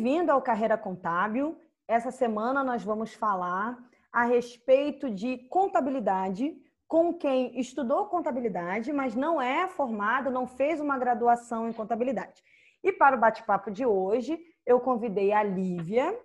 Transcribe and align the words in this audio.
Bem-vindo 0.00 0.32
ao 0.32 0.40
Carreira 0.40 0.78
Contábil. 0.78 1.60
Essa 1.86 2.10
semana 2.10 2.64
nós 2.64 2.82
vamos 2.82 3.12
falar 3.12 3.76
a 4.10 4.24
respeito 4.24 5.10
de 5.10 5.36
contabilidade 5.50 6.56
com 6.88 7.12
quem 7.12 7.60
estudou 7.60 8.06
contabilidade, 8.06 8.94
mas 8.94 9.14
não 9.14 9.42
é 9.42 9.68
formado, 9.68 10.30
não 10.30 10.46
fez 10.46 10.80
uma 10.80 10.96
graduação 10.96 11.68
em 11.68 11.72
contabilidade. 11.74 12.42
E 12.82 12.90
para 12.90 13.14
o 13.14 13.20
bate-papo 13.20 13.70
de 13.70 13.84
hoje, 13.84 14.40
eu 14.64 14.80
convidei 14.80 15.34
a 15.34 15.42
Lívia, 15.42 16.18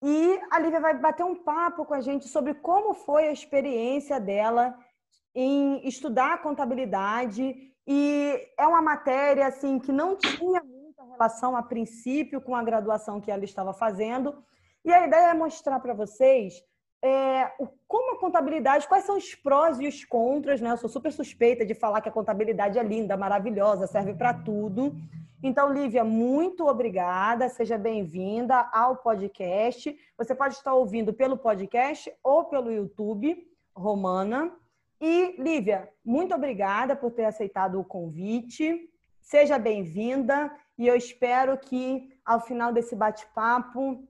e 0.00 0.40
a 0.48 0.60
Lívia 0.60 0.78
vai 0.78 0.96
bater 0.96 1.24
um 1.24 1.34
papo 1.34 1.84
com 1.84 1.94
a 1.94 2.00
gente 2.00 2.28
sobre 2.28 2.54
como 2.54 2.94
foi 2.94 3.26
a 3.26 3.32
experiência 3.32 4.20
dela 4.20 4.78
em 5.34 5.84
estudar 5.84 6.42
contabilidade 6.42 7.74
e 7.84 8.48
é 8.56 8.66
uma 8.68 8.80
matéria 8.80 9.48
assim 9.48 9.80
que 9.80 9.90
não 9.90 10.14
tinha 10.16 10.62
relação 11.16 11.56
a 11.56 11.62
princípio 11.62 12.40
com 12.40 12.54
a 12.54 12.62
graduação 12.62 13.20
que 13.20 13.30
ela 13.30 13.44
estava 13.44 13.72
fazendo. 13.72 14.34
E 14.84 14.92
a 14.92 15.06
ideia 15.06 15.30
é 15.30 15.34
mostrar 15.34 15.80
para 15.80 15.94
vocês 15.94 16.62
é, 17.02 17.52
como 17.86 18.14
a 18.14 18.20
contabilidade, 18.20 18.88
quais 18.88 19.04
são 19.04 19.16
os 19.16 19.34
prós 19.34 19.80
e 19.80 19.86
os 19.86 20.04
contras, 20.04 20.60
né? 20.60 20.70
Eu 20.70 20.76
sou 20.76 20.88
super 20.88 21.12
suspeita 21.12 21.64
de 21.64 21.74
falar 21.74 22.00
que 22.00 22.08
a 22.08 22.12
contabilidade 22.12 22.78
é 22.78 22.82
linda, 22.82 23.16
maravilhosa, 23.16 23.86
serve 23.86 24.14
para 24.14 24.32
tudo. 24.32 24.94
Então, 25.42 25.72
Lívia, 25.72 26.02
muito 26.02 26.66
obrigada, 26.66 27.48
seja 27.48 27.76
bem-vinda 27.76 28.68
ao 28.72 28.96
podcast. 28.96 29.96
Você 30.16 30.34
pode 30.34 30.54
estar 30.54 30.74
ouvindo 30.74 31.12
pelo 31.12 31.36
podcast 31.36 32.12
ou 32.22 32.44
pelo 32.44 32.72
YouTube, 32.72 33.36
Romana. 33.74 34.52
E, 35.00 35.36
Lívia, 35.38 35.88
muito 36.04 36.34
obrigada 36.34 36.96
por 36.96 37.10
ter 37.10 37.26
aceitado 37.26 37.78
o 37.78 37.84
convite. 37.84 38.90
Seja 39.20 39.58
bem-vinda 39.58 40.50
e 40.78 40.86
eu 40.86 40.94
espero 40.94 41.56
que, 41.58 42.08
ao 42.24 42.40
final 42.40 42.72
desse 42.72 42.94
bate-papo, 42.94 44.06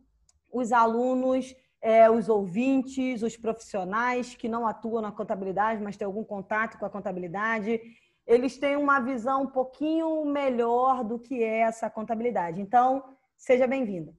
os 0.52 0.72
alunos, 0.72 1.54
é, 1.80 2.10
os 2.10 2.28
ouvintes, 2.28 3.22
os 3.22 3.36
profissionais 3.36 4.34
que 4.34 4.48
não 4.48 4.66
atuam 4.66 5.02
na 5.02 5.12
contabilidade, 5.12 5.82
mas 5.82 5.96
têm 5.96 6.06
algum 6.06 6.24
contato 6.24 6.78
com 6.78 6.86
a 6.86 6.90
contabilidade, 6.90 7.80
eles 8.26 8.58
têm 8.58 8.76
uma 8.76 8.98
visão 8.98 9.42
um 9.42 9.46
pouquinho 9.46 10.24
melhor 10.24 11.04
do 11.04 11.18
que 11.18 11.42
é 11.44 11.60
essa 11.60 11.88
contabilidade. 11.88 12.60
Então, 12.60 13.04
seja 13.36 13.66
bem-vinda. 13.66 14.12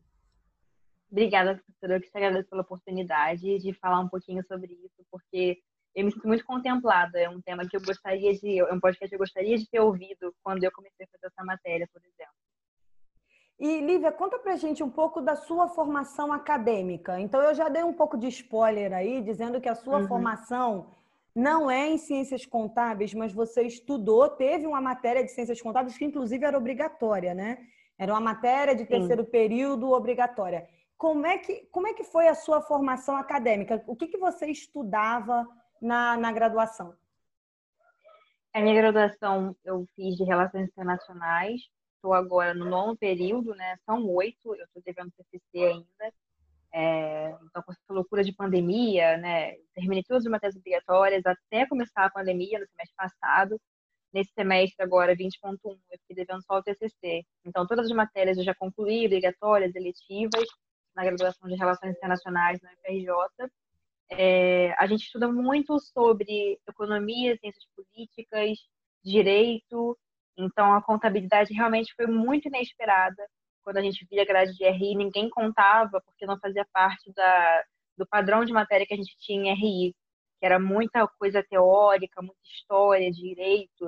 Obrigada, 1.11 1.55
professora. 1.55 1.95
Eu 1.95 2.01
que 2.01 2.09
te 2.09 2.17
agradeço 2.17 2.49
pela 2.49 2.61
oportunidade 2.61 3.59
de 3.59 3.73
falar 3.73 3.99
um 3.99 4.07
pouquinho 4.07 4.43
sobre 4.45 4.73
isso, 4.73 5.05
porque 5.11 5.57
eu 5.97 6.05
me 6.05 6.11
sinto 6.11 6.27
muito 6.27 6.45
contemplada. 6.45 7.19
É 7.19 7.27
um 7.27 7.41
tema 7.41 7.67
que 7.67 7.75
eu 7.75 7.81
gostaria 7.81 8.31
de, 8.35 8.59
é 8.59 8.71
um 8.71 8.79
podcast 8.79 9.09
que 9.09 9.15
eu 9.15 9.19
gostaria 9.19 9.57
de 9.57 9.67
ter 9.67 9.79
ouvido 9.79 10.31
quando 10.43 10.63
eu 10.63 10.71
comecei 10.71 11.07
a 11.07 11.09
fazer 11.09 11.25
essa 11.25 11.43
matéria, 11.43 11.89
por 11.91 11.99
exemplo. 12.05 12.35
E, 13.59 13.81
Lívia, 13.81 14.11
conta 14.11 14.37
pra 14.37 14.55
gente 14.55 14.83
um 14.83 14.91
pouco 14.91 15.19
da 15.19 15.35
sua 15.35 15.67
formação 15.67 16.31
acadêmica. 16.31 17.19
Então, 17.19 17.41
eu 17.41 17.55
já 17.55 17.67
dei 17.67 17.83
um 17.83 17.93
pouco 17.93 18.15
de 18.15 18.27
spoiler 18.27 18.93
aí, 18.93 19.21
dizendo 19.21 19.59
que 19.59 19.67
a 19.67 19.73
sua 19.73 20.01
uhum. 20.01 20.07
formação 20.07 20.95
não 21.35 21.69
é 21.69 21.87
em 21.87 21.97
ciências 21.97 22.45
contábeis, 22.45 23.15
mas 23.15 23.33
você 23.33 23.63
estudou, 23.63 24.29
teve 24.29 24.67
uma 24.67 24.79
matéria 24.79 25.23
de 25.23 25.31
ciências 25.31 25.59
contábeis 25.59 25.97
que 25.97 26.05
inclusive 26.05 26.45
era 26.45 26.57
obrigatória, 26.57 27.33
né? 27.33 27.57
Era 27.97 28.13
uma 28.13 28.21
matéria 28.21 28.75
de 28.75 28.85
terceiro 28.85 29.23
Sim. 29.23 29.31
período 29.31 29.91
obrigatória. 29.91 30.69
Como 30.95 31.25
é, 31.25 31.39
que, 31.39 31.67
como 31.71 31.87
é 31.87 31.93
que 31.93 32.03
foi 32.03 32.27
a 32.27 32.35
sua 32.35 32.61
formação 32.61 33.15
acadêmica? 33.15 33.83
O 33.87 33.95
que, 33.95 34.07
que 34.07 34.17
você 34.19 34.45
estudava 34.45 35.47
na, 35.81 36.17
na 36.17 36.31
graduação? 36.31 36.95
A 38.53 38.61
minha 38.61 38.75
graduação 38.75 39.55
eu 39.63 39.85
fiz 39.95 40.15
de 40.15 40.23
Relações 40.23 40.67
Internacionais. 40.67 41.61
Estou 41.95 42.13
agora 42.13 42.53
no 42.53 42.65
nono 42.65 42.97
período, 42.97 43.53
né? 43.55 43.77
São 43.85 44.07
oito, 44.09 44.55
eu 44.55 44.65
estou 44.65 44.81
devendo 44.83 45.11
TCC 45.11 45.63
ainda. 45.63 46.13
É, 46.73 47.29
então, 47.43 47.63
com 47.63 47.71
essa 47.71 47.81
loucura 47.93 48.23
de 48.23 48.33
pandemia, 48.33 49.17
né, 49.17 49.55
terminei 49.73 50.03
todas 50.03 50.25
as 50.25 50.31
matérias 50.31 50.55
obrigatórias 50.57 51.23
até 51.25 51.65
começar 51.65 52.05
a 52.05 52.09
pandemia 52.09 52.59
no 52.59 52.67
semestre 52.67 52.95
passado. 52.95 53.59
Nesse 54.13 54.31
semestre 54.33 54.83
agora, 54.83 55.15
20.1, 55.15 55.57
eu 55.63 55.99
fiquei 55.99 56.15
devendo 56.15 56.43
só 56.43 56.57
o 56.57 56.63
TCC. 56.63 57.23
Então, 57.45 57.67
todas 57.67 57.85
as 57.85 57.91
matérias 57.91 58.37
eu 58.37 58.43
já 58.43 58.55
concluí, 58.55 59.05
obrigatórias, 59.05 59.75
eletivas, 59.75 60.45
na 60.95 61.03
graduação 61.03 61.47
de 61.47 61.55
Relações 61.55 61.95
Internacionais 61.95 62.59
na 62.61 62.71
UFRJ. 62.71 63.51
É, 64.09 64.73
a 64.77 64.87
gente 64.87 65.03
estuda 65.03 65.27
muito 65.27 65.79
sobre 65.79 66.59
economia, 66.67 67.37
ciências 67.37 67.65
políticas, 67.75 68.57
direito. 69.03 69.97
Então, 70.37 70.73
a 70.73 70.81
contabilidade 70.81 71.53
realmente 71.53 71.93
foi 71.95 72.07
muito 72.07 72.47
inesperada 72.47 73.27
quando 73.67 73.77
a 73.77 73.81
gente 73.81 74.07
via 74.09 74.23
grade 74.25 74.53
de 74.53 74.63
RI, 74.63 74.95
ninguém 74.95 75.29
contava, 75.29 76.01
porque 76.05 76.25
não 76.25 76.39
fazia 76.39 76.65
parte 76.71 77.11
da, 77.13 77.63
do 77.97 78.07
padrão 78.07 78.45
de 78.45 78.53
matéria 78.53 78.85
que 78.85 78.93
a 78.93 78.97
gente 78.97 79.13
tinha 79.19 79.51
em 79.51 79.55
RI, 79.55 79.95
que 80.39 80.45
era 80.45 80.57
muita 80.57 81.05
coisa 81.19 81.43
teórica, 81.43 82.21
muita 82.21 82.39
história, 82.45 83.11
direito, 83.11 83.85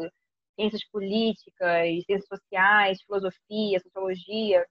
ciências 0.53 0.83
políticas, 0.91 1.87
ciências 2.05 2.27
sociais, 2.27 3.01
filosofia, 3.03 3.79
sociologia. 3.79 4.67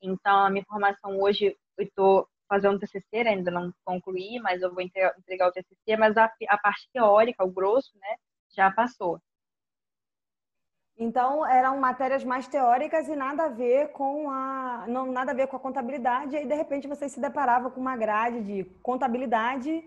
Então, 0.00 0.46
a 0.46 0.50
minha 0.50 0.64
formação 0.68 1.20
hoje, 1.20 1.56
eu 1.76 1.84
estou 1.84 2.28
fazendo 2.48 2.78
TCC, 2.78 3.24
né, 3.24 3.30
ainda 3.30 3.50
não 3.50 3.72
concluí, 3.84 4.38
mas 4.40 4.62
eu 4.62 4.72
vou 4.72 4.82
entregar 4.82 5.48
o 5.48 5.52
TCC, 5.52 5.96
mas 5.98 6.16
a, 6.16 6.30
a 6.48 6.58
parte 6.58 6.88
teórica, 6.92 7.44
o 7.44 7.50
grosso, 7.50 7.92
né, 7.98 8.16
já 8.56 8.70
passou. 8.70 9.20
Então, 11.00 11.46
eram 11.46 11.78
matérias 11.78 12.24
mais 12.24 12.48
teóricas 12.48 13.06
e 13.06 13.14
nada 13.14 13.44
a 13.44 13.48
ver 13.48 13.92
com 13.92 14.28
a 14.30 14.84
não 14.88 15.12
nada 15.12 15.30
a 15.30 15.34
ver 15.34 15.46
com 15.46 15.56
a 15.56 15.60
contabilidade, 15.60 16.34
e 16.34 16.38
aí 16.38 16.46
de 16.46 16.54
repente 16.54 16.88
você 16.88 17.08
se 17.08 17.20
deparava 17.20 17.70
com 17.70 17.80
uma 17.80 17.96
grade 17.96 18.42
de 18.42 18.64
contabilidade 18.82 19.84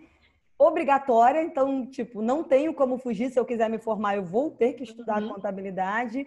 obrigatória, 0.57 1.41
então, 1.41 1.85
tipo, 1.87 2.21
não 2.21 2.43
tenho 2.43 2.73
como 2.73 2.97
fugir, 2.97 3.31
se 3.31 3.39
eu 3.39 3.45
quiser 3.45 3.69
me 3.69 3.79
formar, 3.79 4.15
eu 4.15 4.23
vou 4.23 4.51
ter 4.51 4.73
que 4.73 4.83
estudar 4.83 5.21
uhum. 5.21 5.33
contabilidade. 5.33 6.25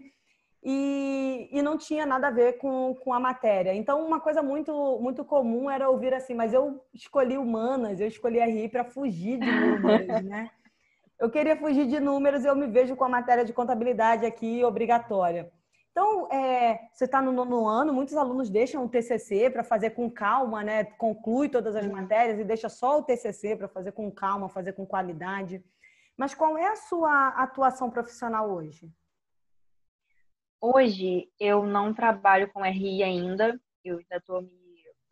E, 0.66 1.48
e 1.52 1.60
não 1.60 1.76
tinha 1.76 2.06
nada 2.06 2.28
a 2.28 2.30
ver 2.30 2.54
com, 2.54 2.94
com 2.94 3.12
a 3.12 3.20
matéria. 3.20 3.74
Então, 3.74 4.04
uma 4.04 4.18
coisa 4.18 4.42
muito, 4.42 4.98
muito 4.98 5.22
comum 5.22 5.70
era 5.70 5.90
ouvir 5.90 6.14
assim, 6.14 6.32
mas 6.32 6.54
eu 6.54 6.82
escolhi 6.94 7.36
humanas, 7.36 8.00
eu 8.00 8.06
escolhi 8.06 8.40
RI 8.40 8.70
para 8.70 8.82
fugir 8.82 9.38
de 9.38 9.52
números, 9.52 10.24
né? 10.24 10.50
eu 11.20 11.30
queria 11.30 11.54
fugir 11.54 11.86
de 11.86 12.00
números 12.00 12.44
e 12.44 12.46
eu 12.46 12.56
me 12.56 12.66
vejo 12.66 12.96
com 12.96 13.04
a 13.04 13.08
matéria 13.10 13.44
de 13.44 13.52
contabilidade 13.52 14.24
aqui 14.24 14.64
obrigatória. 14.64 15.52
Então, 15.90 16.28
é, 16.32 16.88
você 16.92 17.04
está 17.04 17.20
no 17.20 17.30
nono 17.30 17.68
ano, 17.68 17.92
muitos 17.92 18.16
alunos 18.16 18.50
deixam 18.50 18.84
o 18.84 18.88
TCC 18.88 19.50
para 19.50 19.62
fazer 19.62 19.90
com 19.90 20.10
calma, 20.10 20.64
né? 20.64 20.82
Conclui 20.82 21.48
todas 21.48 21.76
as 21.76 21.86
matérias 21.86 22.40
e 22.40 22.42
deixa 22.42 22.68
só 22.68 22.98
o 22.98 23.02
TCC 23.02 23.54
para 23.54 23.68
fazer 23.68 23.92
com 23.92 24.10
calma, 24.10 24.48
fazer 24.48 24.72
com 24.72 24.84
qualidade. 24.86 25.62
Mas 26.16 26.34
qual 26.34 26.56
é 26.56 26.66
a 26.66 26.76
sua 26.76 27.28
atuação 27.28 27.90
profissional 27.90 28.50
hoje? 28.50 28.90
Hoje 30.66 31.28
eu 31.38 31.66
não 31.66 31.92
trabalho 31.92 32.50
com 32.50 32.64
RI 32.64 33.02
ainda. 33.02 33.60
Eu 33.84 33.98
ainda 33.98 34.16
estou 34.16 34.40
me 34.40 34.50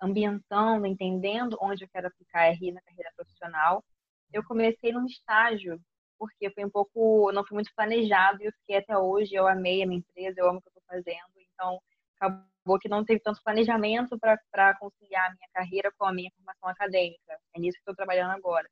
ambientando, 0.00 0.86
entendendo 0.86 1.58
onde 1.60 1.84
eu 1.84 1.88
quero 1.92 2.06
aplicar 2.06 2.48
RI 2.52 2.72
na 2.72 2.80
carreira 2.80 3.12
profissional. 3.14 3.84
Eu 4.32 4.42
comecei 4.44 4.92
num 4.92 5.04
estágio 5.04 5.78
porque 6.18 6.48
foi 6.52 6.64
um 6.64 6.70
pouco, 6.70 7.30
não 7.32 7.44
foi 7.44 7.56
muito 7.56 7.70
planejado 7.76 8.42
e 8.42 8.46
eu 8.46 8.52
fiquei 8.60 8.78
até 8.78 8.96
hoje, 8.96 9.34
eu 9.34 9.46
amei 9.46 9.82
a 9.82 9.86
minha 9.86 9.98
empresa, 9.98 10.40
eu 10.40 10.48
amo 10.48 10.58
o 10.58 10.62
que 10.62 10.68
eu 10.68 10.70
estou 10.70 10.84
fazendo, 10.88 11.34
então 11.36 11.78
acabou 12.16 12.78
que 12.80 12.88
não 12.88 13.04
teve 13.04 13.20
tanto 13.20 13.42
planejamento 13.44 14.18
para 14.18 14.74
conciliar 14.78 15.26
a 15.26 15.34
minha 15.34 15.48
carreira 15.52 15.92
com 15.98 16.06
a 16.06 16.14
minha 16.14 16.30
formação 16.34 16.70
acadêmica. 16.70 17.38
É 17.54 17.60
nisso 17.60 17.74
que 17.76 17.82
estou 17.82 17.94
trabalhando 17.94 18.30
agora. 18.30 18.66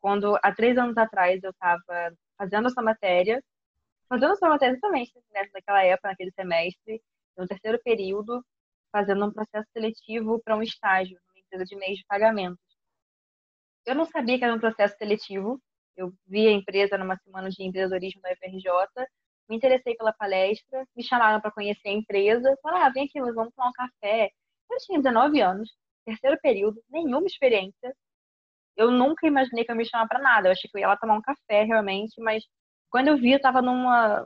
Quando, 0.00 0.38
há 0.44 0.54
três 0.54 0.78
anos 0.78 0.96
atrás, 0.96 1.42
eu 1.42 1.50
estava 1.50 1.82
fazendo 2.38 2.68
essa 2.68 2.80
matéria, 2.82 3.42
fazendo 4.08 4.32
essa 4.32 4.48
matéria 4.48 4.78
também, 4.80 5.06
naquela 5.52 5.82
época, 5.84 6.08
naquele 6.08 6.32
semestre, 6.32 7.02
no 7.36 7.46
terceiro 7.46 7.80
período, 7.82 8.44
fazendo 8.92 9.26
um 9.26 9.32
processo 9.32 9.66
seletivo 9.72 10.40
para 10.44 10.56
um 10.56 10.62
estágio 10.62 11.18
numa 11.28 11.40
empresa 11.40 11.64
de 11.64 11.76
meios 11.76 11.98
de 11.98 12.04
pagamento. 12.06 12.58
Eu 13.86 13.94
não 13.94 14.06
sabia 14.06 14.38
que 14.38 14.44
era 14.44 14.54
um 14.54 14.60
processo 14.60 14.96
seletivo, 14.96 15.60
eu 15.96 16.12
vi 16.26 16.48
a 16.48 16.52
empresa 16.52 16.96
numa 16.98 17.16
semana 17.18 17.48
de 17.50 17.62
empreendedorismo 17.62 18.20
da 18.22 18.30
FRJ, 18.36 18.70
me 19.48 19.56
interessei 19.56 19.94
pela 19.96 20.12
palestra, 20.12 20.86
me 20.96 21.02
chamaram 21.02 21.40
para 21.40 21.50
conhecer 21.50 21.88
a 21.88 21.92
empresa, 21.92 22.56
falaram, 22.62 22.86
ah, 22.86 22.90
vem 22.90 23.04
aqui, 23.04 23.20
vamos 23.20 23.52
tomar 23.54 23.68
um 23.68 23.72
café. 23.72 24.30
Eu 24.70 24.78
tinha 24.78 24.98
19 24.98 25.40
anos, 25.40 25.70
terceiro 26.04 26.38
período, 26.40 26.82
nenhuma 26.88 27.26
experiência. 27.26 27.94
Eu 28.76 28.90
nunca 28.90 29.26
imaginei 29.26 29.64
que 29.64 29.70
eu 29.72 29.76
me 29.76 29.86
chamar 29.86 30.08
para 30.08 30.20
nada. 30.20 30.48
Eu 30.48 30.52
achei 30.52 30.68
que 30.70 30.76
eu 30.76 30.80
ia 30.80 30.88
lá 30.88 30.96
tomar 30.96 31.16
um 31.16 31.22
café 31.22 31.64
realmente, 31.64 32.20
mas 32.20 32.44
quando 32.94 33.08
eu 33.08 33.16
vi, 33.16 33.32
eu 33.32 33.38
estava 33.38 33.60
numa 33.60 34.24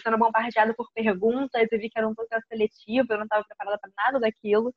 sendo 0.00 0.16
bombardeada 0.16 0.72
por 0.72 0.88
perguntas, 0.92 1.66
eu 1.72 1.78
vi 1.80 1.90
que 1.90 1.98
era 1.98 2.06
um 2.06 2.14
processo 2.14 2.46
seletivo, 2.46 3.08
eu 3.10 3.16
não 3.16 3.24
estava 3.24 3.44
preparada 3.44 3.76
para 3.76 3.90
nada 3.96 4.20
daquilo, 4.20 4.72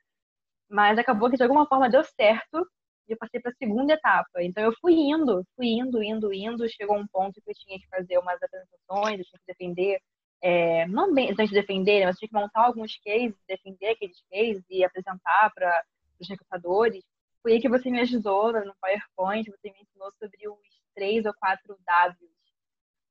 mas 0.68 0.98
acabou 0.98 1.30
que 1.30 1.38
de 1.38 1.44
alguma 1.44 1.68
forma 1.68 1.88
deu 1.88 2.04
certo 2.04 2.68
e 3.08 3.14
eu 3.14 3.18
passei 3.18 3.40
para 3.40 3.52
a 3.52 3.56
segunda 3.56 3.94
etapa. 3.94 4.42
Então 4.42 4.64
eu 4.64 4.74
fui 4.82 4.94
indo, 4.96 5.46
fui 5.56 5.68
indo, 5.68 6.02
indo, 6.02 6.34
indo, 6.34 6.68
chegou 6.68 6.98
um 6.98 7.06
ponto 7.08 7.40
que 7.40 7.52
eu 7.52 7.54
tinha 7.54 7.80
que 7.80 7.88
fazer 7.90 8.18
umas 8.18 8.42
apresentações, 8.42 9.20
eu 9.20 9.26
tinha 9.26 9.40
que 9.46 9.54
defender 9.54 10.00
é, 10.42 10.88
não 10.88 11.14
bem 11.14 11.30
antes 11.30 11.50
de 11.50 11.54
defender, 11.54 12.06
mas 12.08 12.18
tinha 12.18 12.30
que 12.30 12.36
montar 12.36 12.62
alguns 12.66 12.98
cases, 13.06 13.38
defender 13.48 13.90
aqueles 13.90 14.20
cases 14.32 14.64
e 14.68 14.84
apresentar 14.84 15.52
para 15.54 15.84
os 16.20 16.28
recrutadores. 16.28 17.04
Foi 17.44 17.54
aí 17.54 17.62
que 17.62 17.70
você 17.70 17.92
me 17.92 18.00
ajudou 18.00 18.52
no 18.52 18.76
PowerPoint, 18.82 19.48
você 19.52 19.72
me 19.72 19.80
ensinou 19.80 20.12
sobre 20.20 20.50
os 20.50 20.58
três 20.96 21.24
ou 21.24 21.34
quatro 21.36 21.78
Ws, 21.88 22.37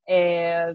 é, 0.09 0.75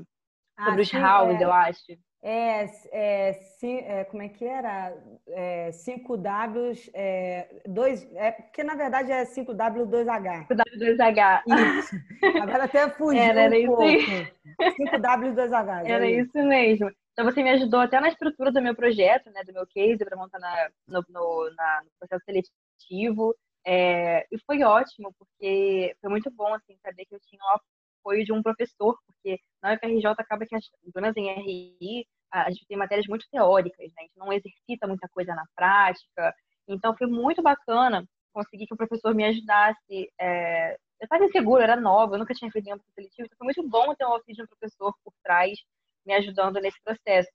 sobre 0.58 0.82
ah, 0.82 0.82
os 0.82 0.90
sim, 0.90 0.98
hows, 0.98 1.42
é. 1.42 1.44
eu 1.44 1.52
acho. 1.52 1.98
É, 2.24 2.66
é, 2.92 3.40
é, 3.64 4.04
como 4.06 4.22
é 4.22 4.30
que 4.30 4.46
era? 4.46 4.96
É, 5.28 5.72
5Ws, 5.72 6.92
é, 6.94 7.64
dois, 7.68 8.08
é, 8.14 8.32
porque 8.32 8.64
na 8.64 8.76
verdade 8.76 9.12
é 9.12 9.26
5W, 9.26 9.88
2H. 9.88 10.48
5W, 10.48 10.98
2H. 10.98 11.44
Isso. 11.80 11.96
Agora 12.44 12.66
até 12.66 12.88
fugiu 12.92 13.20
era, 13.20 13.42
era 13.42 13.56
um 13.56 13.66
pouco. 13.66 13.84
5W, 13.84 15.34
2H. 15.34 15.90
Era 15.90 16.08
isso. 16.08 16.38
isso 16.38 16.48
mesmo. 16.48 16.92
Então 17.14 17.26
você 17.26 17.42
me 17.42 17.50
ajudou 17.50 17.80
até 17.80 18.00
na 18.00 18.10
estrutura 18.10 18.52
do 18.52 18.62
meu 18.62 18.76
projeto, 18.76 19.32
né, 19.32 19.44
do 19.44 19.54
meu 19.54 19.66
case, 19.66 20.06
para 20.06 20.16
montar 20.16 20.40
na, 20.40 20.70
no, 20.88 21.04
no, 21.10 21.54
na, 21.56 21.82
no, 21.84 21.90
processo 22.00 22.24
seletivo. 22.24 23.36
É, 23.66 24.28
e 24.32 24.40
foi 24.46 24.64
ótimo, 24.64 25.14
porque 25.18 25.96
foi 26.00 26.10
muito 26.10 26.32
bom 26.32 26.54
assim, 26.54 26.78
saber 26.84 27.06
que 27.06 27.16
eu 27.16 27.20
tinha 27.20 27.42
um 27.44 27.54
apoio 28.02 28.26
de 28.26 28.34
um 28.34 28.42
professor, 28.42 28.98
porque 29.06 29.40
na 29.62 29.74
UFRJ 29.74 30.06
acaba 30.18 30.46
que, 30.46 30.56
pelo 30.94 31.04
menos 31.04 31.18
em 31.18 31.32
RI, 31.34 32.08
a 32.32 32.50
gente 32.50 32.66
tem 32.66 32.78
matérias 32.78 33.08
muito 33.08 33.26
teóricas, 33.30 33.88
né? 33.90 33.94
a 34.00 34.02
gente 34.02 34.18
não 34.18 34.32
exercita 34.34 34.88
muita 34.88 35.08
coisa 35.10 35.36
na 35.36 35.46
prática. 35.56 36.34
Então, 36.68 36.96
foi 36.98 37.08
muito 37.08 37.42
bacana 37.42 38.06
conseguir 38.34 38.66
que 38.66 38.74
o 38.74 38.78
professor 38.78 39.14
me 39.14 39.26
ajudasse. 39.26 40.12
É... 40.20 40.74
Eu 40.74 41.06
estava 41.06 41.26
insegura, 41.26 41.64
era 41.64 41.76
nova, 41.76 42.16
eu 42.16 42.20
nunca 42.20 42.34
tinha 42.34 42.52
feito 42.52 42.66
nenhum 42.66 42.80
seletivo, 42.96 43.26
então 43.26 43.38
foi 43.38 43.46
muito 43.46 43.68
bom 43.68 43.94
ter 43.96 44.06
um 44.06 44.14
auxílio 44.14 44.36
de 44.36 44.44
um 44.44 44.48
professor 44.48 44.94
por 45.04 45.14
trás 45.24 45.58
me 46.06 46.14
ajudando 46.14 46.60
nesse 46.62 46.82
processo. 46.84 47.32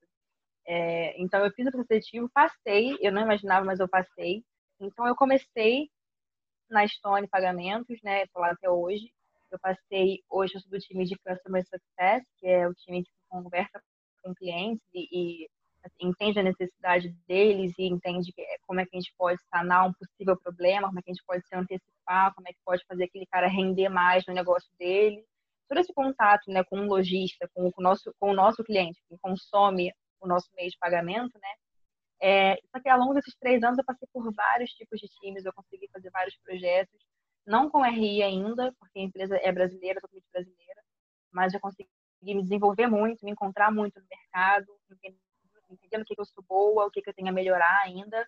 É... 0.66 1.20
Então, 1.20 1.44
eu 1.44 1.52
fiz 1.52 1.66
o 1.66 1.84
seletivo, 1.84 2.30
passei, 2.32 2.96
eu 3.00 3.12
não 3.12 3.22
imaginava, 3.22 3.64
mas 3.64 3.80
eu 3.80 3.88
passei. 3.88 4.42
Então, 4.80 5.06
eu 5.06 5.14
comecei 5.14 5.88
na 6.70 6.86
Stone 6.86 7.28
Pagamentos, 7.28 7.98
né? 8.02 8.24
Estou 8.24 8.42
lá 8.42 8.50
até 8.50 8.68
hoje. 8.68 9.12
Eu 9.56 9.60
passei, 9.60 10.22
hoje 10.28 10.54
eu 10.54 10.60
sou 10.60 10.70
do 10.70 10.78
time 10.78 11.06
de 11.06 11.16
Customer 11.16 11.64
Success, 11.64 12.22
que 12.38 12.46
é 12.46 12.68
o 12.68 12.74
time 12.74 13.02
que 13.02 13.10
conversa 13.26 13.82
com 14.22 14.34
clientes 14.34 14.86
e, 14.92 15.08
e 15.10 15.48
assim, 15.82 16.08
entende 16.08 16.38
a 16.38 16.42
necessidade 16.42 17.08
deles 17.26 17.72
e 17.78 17.84
entende 17.84 18.34
como 18.66 18.80
é 18.80 18.84
que 18.84 18.94
a 18.94 19.00
gente 19.00 19.14
pode 19.16 19.40
sanar 19.48 19.88
um 19.88 19.94
possível 19.94 20.36
problema, 20.38 20.88
como 20.88 20.98
é 20.98 21.02
que 21.02 21.10
a 21.10 21.14
gente 21.14 21.24
pode 21.24 21.46
se 21.48 21.56
antecipar, 21.56 22.34
como 22.34 22.46
é 22.46 22.52
que 22.52 22.58
pode 22.66 22.84
fazer 22.86 23.04
aquele 23.04 23.24
cara 23.24 23.46
render 23.46 23.88
mais 23.88 24.26
no 24.26 24.34
negócio 24.34 24.68
dele. 24.78 25.24
Todo 25.70 25.78
esse 25.78 25.94
contato 25.94 26.50
né, 26.50 26.62
com 26.64 26.80
o 26.80 26.86
lojista, 26.86 27.48
com 27.54 27.72
o 27.74 27.82
nosso, 27.82 28.14
com 28.20 28.32
o 28.32 28.34
nosso 28.34 28.62
cliente, 28.62 29.00
que 29.08 29.16
consome 29.22 29.90
o 30.20 30.28
nosso 30.28 30.50
meio 30.54 30.68
de 30.68 30.76
pagamento, 30.78 31.32
né? 31.40 31.48
É, 32.20 32.56
só 32.70 32.78
que 32.78 32.90
ao 32.90 32.98
longo 32.98 33.14
desses 33.14 33.34
três 33.36 33.62
anos 33.62 33.78
eu 33.78 33.84
passei 33.86 34.06
por 34.12 34.30
vários 34.34 34.70
tipos 34.72 35.00
de 35.00 35.08
times, 35.18 35.46
eu 35.46 35.52
consegui 35.54 35.88
fazer 35.90 36.10
vários 36.10 36.36
projetos 36.44 37.05
não 37.46 37.70
com 37.70 37.84
RI 37.84 38.22
ainda, 38.22 38.74
porque 38.78 38.98
a 38.98 39.02
empresa 39.02 39.36
é 39.36 39.52
brasileira, 39.52 40.00
totalmente 40.00 40.26
brasileira, 40.32 40.82
mas 41.32 41.52
já 41.52 41.60
consegui 41.60 41.88
me 42.22 42.42
desenvolver 42.42 42.86
muito, 42.88 43.24
me 43.24 43.30
encontrar 43.30 43.70
muito 43.70 44.00
no 44.00 44.06
mercado, 44.08 44.66
entendendo 45.70 46.02
o 46.02 46.04
que, 46.04 46.14
que 46.14 46.20
eu 46.20 46.24
sou 46.26 46.44
boa, 46.48 46.86
o 46.86 46.90
que, 46.90 47.02
que 47.02 47.10
eu 47.10 47.14
tenho 47.14 47.28
a 47.28 47.32
melhorar 47.32 47.82
ainda. 47.82 48.26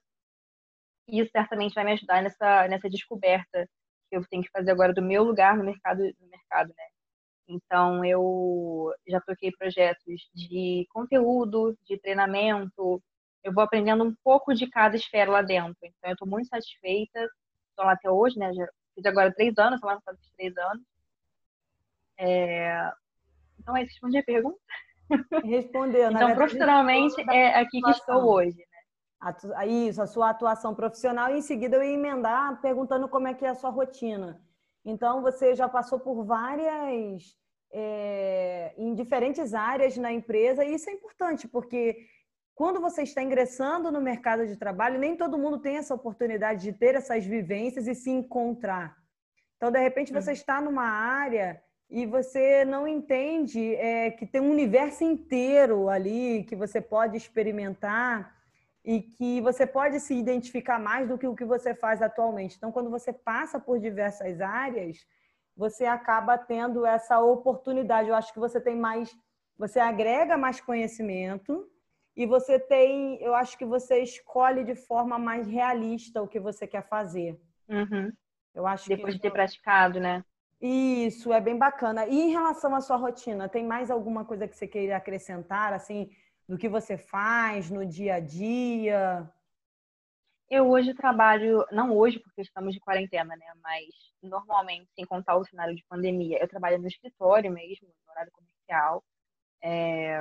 E 1.08 1.20
isso 1.20 1.30
certamente 1.30 1.74
vai 1.74 1.84
me 1.84 1.92
ajudar 1.92 2.22
nessa, 2.22 2.68
nessa 2.68 2.88
descoberta 2.88 3.68
que 4.10 4.16
eu 4.16 4.24
tenho 4.28 4.42
que 4.42 4.50
fazer 4.50 4.70
agora 4.70 4.92
do 4.92 5.02
meu 5.02 5.22
lugar 5.24 5.56
no 5.56 5.64
mercado, 5.64 6.02
no 6.20 6.28
mercado, 6.28 6.68
né? 6.68 6.84
Então, 7.48 8.04
eu 8.04 8.92
já 9.06 9.20
toquei 9.20 9.50
projetos 9.52 10.28
de 10.34 10.86
conteúdo, 10.90 11.76
de 11.86 11.98
treinamento, 11.98 13.02
eu 13.42 13.52
vou 13.52 13.64
aprendendo 13.64 14.04
um 14.04 14.14
pouco 14.22 14.54
de 14.54 14.68
cada 14.68 14.96
esfera 14.96 15.30
lá 15.30 15.42
dentro. 15.42 15.78
Então, 15.82 16.10
eu 16.10 16.12
estou 16.12 16.28
muito 16.28 16.48
satisfeita, 16.48 17.20
estou 17.70 17.86
lá 17.86 17.92
até 17.92 18.10
hoje, 18.10 18.38
né? 18.38 18.50
Fiz 18.98 19.06
agora 19.06 19.32
três 19.32 19.56
anos, 19.58 19.78
semana 19.78 20.00
passada 20.00 20.18
fiz 20.20 20.32
três 20.32 20.56
anos. 20.58 20.82
É... 22.18 22.90
Então, 23.60 23.72
aí, 23.76 23.84
respondi 23.84 24.18
a 24.18 24.24
pergunta? 24.24 24.58
Respondeu. 25.44 26.10
então, 26.10 26.34
profissionalmente, 26.34 27.14
é 27.30 27.60
aqui 27.60 27.80
que 27.80 27.90
estou 27.90 28.28
hoje. 28.28 28.58
Né? 28.58 29.66
Isso, 29.68 30.02
a 30.02 30.06
sua 30.06 30.30
atuação 30.30 30.74
profissional. 30.74 31.30
E 31.30 31.38
em 31.38 31.42
seguida 31.42 31.76
eu 31.76 31.84
ia 31.84 31.94
emendar 31.94 32.60
perguntando 32.60 33.08
como 33.08 33.28
é 33.28 33.34
que 33.34 33.46
é 33.46 33.50
a 33.50 33.54
sua 33.54 33.70
rotina. 33.70 34.42
Então, 34.84 35.22
você 35.22 35.54
já 35.54 35.68
passou 35.68 36.00
por 36.00 36.24
várias... 36.24 37.38
É, 37.70 38.72
em 38.78 38.94
diferentes 38.94 39.52
áreas 39.52 39.94
na 39.98 40.10
empresa, 40.10 40.64
e 40.64 40.74
isso 40.74 40.88
é 40.88 40.92
importante, 40.94 41.46
porque 41.46 41.98
quando 42.58 42.80
você 42.80 43.02
está 43.02 43.22
ingressando 43.22 43.92
no 43.92 44.00
mercado 44.00 44.44
de 44.44 44.56
trabalho, 44.56 44.98
nem 44.98 45.16
todo 45.16 45.38
mundo 45.38 45.60
tem 45.60 45.76
essa 45.76 45.94
oportunidade 45.94 46.60
de 46.62 46.72
ter 46.72 46.96
essas 46.96 47.24
vivências 47.24 47.86
e 47.86 47.94
se 47.94 48.10
encontrar. 48.10 48.96
Então, 49.56 49.70
de 49.70 49.78
repente, 49.78 50.12
você 50.12 50.32
está 50.32 50.60
numa 50.60 50.82
área 50.82 51.62
e 51.88 52.04
você 52.04 52.64
não 52.64 52.88
entende 52.88 53.76
é, 53.76 54.10
que 54.10 54.26
tem 54.26 54.40
um 54.40 54.50
universo 54.50 55.04
inteiro 55.04 55.88
ali 55.88 56.42
que 56.48 56.56
você 56.56 56.80
pode 56.80 57.16
experimentar 57.16 58.34
e 58.84 59.02
que 59.02 59.40
você 59.40 59.64
pode 59.64 60.00
se 60.00 60.14
identificar 60.14 60.80
mais 60.80 61.06
do 61.06 61.16
que 61.16 61.28
o 61.28 61.36
que 61.36 61.44
você 61.44 61.76
faz 61.76 62.02
atualmente. 62.02 62.56
Então, 62.56 62.72
quando 62.72 62.90
você 62.90 63.12
passa 63.12 63.60
por 63.60 63.78
diversas 63.78 64.40
áreas, 64.40 65.06
você 65.56 65.84
acaba 65.84 66.36
tendo 66.36 66.84
essa 66.84 67.20
oportunidade. 67.20 68.08
Eu 68.08 68.16
acho 68.16 68.32
que 68.32 68.40
você 68.40 68.60
tem 68.60 68.74
mais, 68.74 69.16
você 69.56 69.78
agrega 69.78 70.36
mais 70.36 70.60
conhecimento 70.60 71.70
e 72.18 72.26
você 72.26 72.58
tem, 72.58 73.22
eu 73.22 73.32
acho 73.32 73.56
que 73.56 73.64
você 73.64 74.02
escolhe 74.02 74.64
de 74.64 74.74
forma 74.74 75.16
mais 75.20 75.46
realista 75.46 76.20
o 76.20 76.26
que 76.26 76.40
você 76.40 76.66
quer 76.66 76.82
fazer. 76.82 77.40
Uhum. 77.68 78.12
Eu 78.52 78.66
acho 78.66 78.88
Depois 78.88 79.14
que... 79.14 79.18
de 79.18 79.22
ter 79.22 79.30
praticado, 79.30 80.00
né? 80.00 80.24
Isso, 80.60 81.32
é 81.32 81.40
bem 81.40 81.56
bacana. 81.56 82.08
E 82.08 82.20
em 82.20 82.30
relação 82.30 82.74
à 82.74 82.80
sua 82.80 82.96
rotina, 82.96 83.48
tem 83.48 83.64
mais 83.64 83.88
alguma 83.88 84.24
coisa 84.24 84.48
que 84.48 84.56
você 84.56 84.66
queira 84.66 84.96
acrescentar, 84.96 85.72
assim, 85.72 86.10
do 86.48 86.58
que 86.58 86.68
você 86.68 86.98
faz 86.98 87.70
no 87.70 87.86
dia 87.86 88.16
a 88.16 88.20
dia? 88.20 89.30
Eu 90.50 90.68
hoje 90.68 90.94
trabalho, 90.94 91.64
não 91.70 91.96
hoje 91.96 92.18
porque 92.18 92.40
estamos 92.40 92.74
de 92.74 92.80
quarentena, 92.80 93.36
né? 93.36 93.46
Mas 93.62 93.86
normalmente, 94.20 94.90
sem 94.92 95.04
contar 95.06 95.36
o 95.36 95.44
cenário 95.44 95.76
de 95.76 95.84
pandemia, 95.88 96.40
eu 96.40 96.48
trabalho 96.48 96.78
no 96.78 96.88
escritório 96.88 97.52
mesmo, 97.52 97.86
no 97.86 98.10
horário 98.10 98.32
comercial. 98.32 99.04
É, 99.62 100.20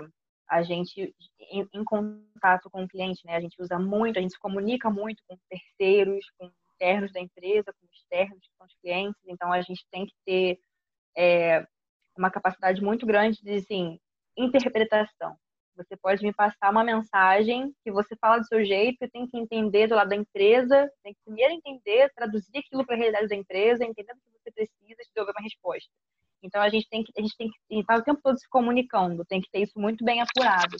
a 0.49 0.63
gente, 0.63 1.13
em, 1.51 1.67
em, 1.73 1.83
contato 1.83 2.69
com 2.69 2.83
o 2.83 2.87
cliente, 2.87 3.25
né, 3.25 3.35
a 3.35 3.41
gente 3.41 3.61
usa 3.61 3.77
muito, 3.77 4.17
a 4.17 4.21
gente 4.21 4.33
se 4.33 4.39
comunica 4.39 4.89
muito 4.89 5.21
com 5.27 5.37
terceiros, 5.49 6.25
com 6.37 6.49
internos 6.75 7.11
da 7.11 7.19
empresa, 7.19 7.73
com 7.73 7.87
externos, 7.91 8.47
com 8.57 8.65
os 8.65 8.73
clientes, 8.81 9.21
então 9.25 9.51
a 9.51 9.61
gente 9.61 9.85
tem 9.91 10.05
que 10.05 10.13
ter 10.25 10.59
é, 11.17 11.65
uma 12.17 12.31
capacidade 12.31 12.81
muito 12.81 13.05
grande 13.05 13.41
de, 13.41 13.55
assim, 13.55 13.99
interpretação. 14.37 15.35
Você 15.75 15.95
pode 15.95 16.23
me 16.23 16.33
passar 16.33 16.71
uma 16.71 16.83
mensagem 16.83 17.71
que 17.83 17.91
você 17.91 18.15
fala 18.15 18.39
do 18.39 18.47
seu 18.47 18.63
jeito, 18.65 18.97
eu 19.01 19.11
tenho 19.11 19.29
que 19.29 19.37
entender 19.37 19.87
do 19.87 19.95
lado 19.95 20.09
da 20.09 20.15
empresa, 20.15 20.89
tem 21.03 21.13
que 21.13 21.19
primeiro 21.23 21.53
entender, 21.53 22.11
traduzir 22.15 22.57
aquilo 22.57 22.85
para 22.85 22.95
a 22.95 22.97
realidade 22.97 23.27
da 23.27 23.35
empresa, 23.35 23.85
entender 23.85 24.11
o 24.11 24.15
que 24.15 24.39
você 24.39 24.51
precisa 24.51 25.01
e 25.01 25.05
desenvolver 25.05 25.33
uma 25.37 25.43
resposta. 25.43 25.91
Então 26.43 26.61
a 26.61 26.69
gente 26.69 26.87
tem 26.89 27.03
que 27.03 27.11
a 27.17 27.21
gente 27.21 27.35
tem 27.37 27.49
que 27.49 27.79
estar 27.79 27.97
o 27.97 28.03
tempo 28.03 28.21
todo 28.23 28.37
se 28.39 28.47
comunicando, 28.49 29.25
tem 29.25 29.41
que 29.41 29.49
ter 29.51 29.61
isso 29.61 29.79
muito 29.79 30.03
bem 30.05 30.21
apurado. 30.21 30.77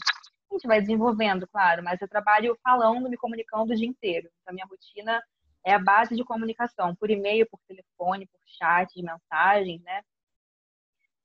A 0.50 0.54
gente 0.54 0.66
vai 0.66 0.80
desenvolvendo, 0.80 1.46
claro, 1.48 1.82
mas 1.82 2.00
eu 2.00 2.08
trabalho 2.08 2.56
falando, 2.62 3.08
me 3.08 3.16
comunicando 3.16 3.72
o 3.72 3.76
dia 3.76 3.86
inteiro. 3.86 4.28
Então 4.40 4.52
a 4.52 4.54
minha 4.54 4.66
rotina 4.66 5.22
é 5.64 5.74
a 5.74 5.78
base 5.78 6.16
de 6.16 6.24
comunicação, 6.24 6.94
por 6.96 7.10
e-mail, 7.10 7.46
por 7.50 7.60
telefone, 7.66 8.26
por 8.26 8.40
chat, 8.46 8.92
de 8.94 9.02
mensagens, 9.02 9.82
né? 9.82 10.02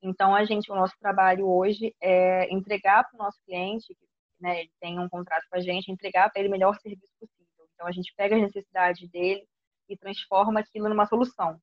Então 0.02 0.36
a 0.36 0.44
gente, 0.44 0.70
o 0.72 0.76
nosso 0.76 0.96
trabalho 1.00 1.48
hoje 1.48 1.96
é 2.02 2.52
entregar 2.54 3.06
para 3.06 3.16
o 3.16 3.24
nosso 3.24 3.40
cliente, 3.46 3.96
né, 4.40 4.62
ele 4.62 4.72
tem 4.82 5.00
um 5.00 5.08
contrato 5.08 5.46
com 5.50 5.58
a 5.58 5.62
gente, 5.62 5.90
entregar 5.90 6.30
para 6.30 6.42
ele 6.42 6.50
o 6.50 6.52
melhor 6.52 6.76
serviço 6.82 7.14
possível. 7.18 7.66
Então 7.74 7.88
a 7.88 7.92
gente 7.92 8.14
pega 8.18 8.36
as 8.36 8.42
necessidades 8.42 9.10
dele 9.10 9.48
e 9.88 9.96
transforma 9.96 10.60
aquilo 10.60 10.90
numa 10.90 11.06
solução 11.06 11.58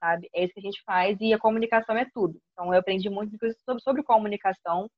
sabe? 0.00 0.28
É 0.34 0.44
isso 0.44 0.54
que 0.54 0.60
a 0.60 0.62
gente 0.62 0.82
faz 0.84 1.16
e 1.20 1.32
a 1.32 1.38
comunicação 1.38 1.96
é 1.96 2.06
tudo. 2.12 2.40
Então, 2.52 2.72
eu 2.72 2.80
aprendi 2.80 3.08
muito 3.10 3.36
sobre, 3.64 3.82
sobre 3.82 4.02
comunicação. 4.02 4.90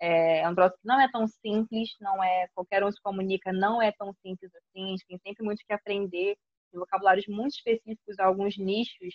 É, 0.00 0.40
é 0.40 0.48
um 0.48 0.54
troço 0.54 0.74
que 0.76 0.86
não 0.86 1.00
é 1.00 1.10
tão 1.10 1.26
simples, 1.26 1.90
não 2.00 2.22
é 2.22 2.48
qualquer 2.54 2.84
um 2.84 2.90
se 2.90 3.00
comunica, 3.02 3.52
não 3.52 3.82
é 3.82 3.92
tão 3.92 4.12
simples 4.22 4.50
assim. 4.54 4.86
A 4.86 4.90
gente 4.90 5.06
tem 5.06 5.18
sempre 5.18 5.44
muito 5.44 5.62
que 5.66 5.72
aprender, 5.72 6.36
vocabulários 6.72 7.26
muito 7.28 7.54
específicos, 7.54 8.18
alguns 8.18 8.56
nichos, 8.58 9.14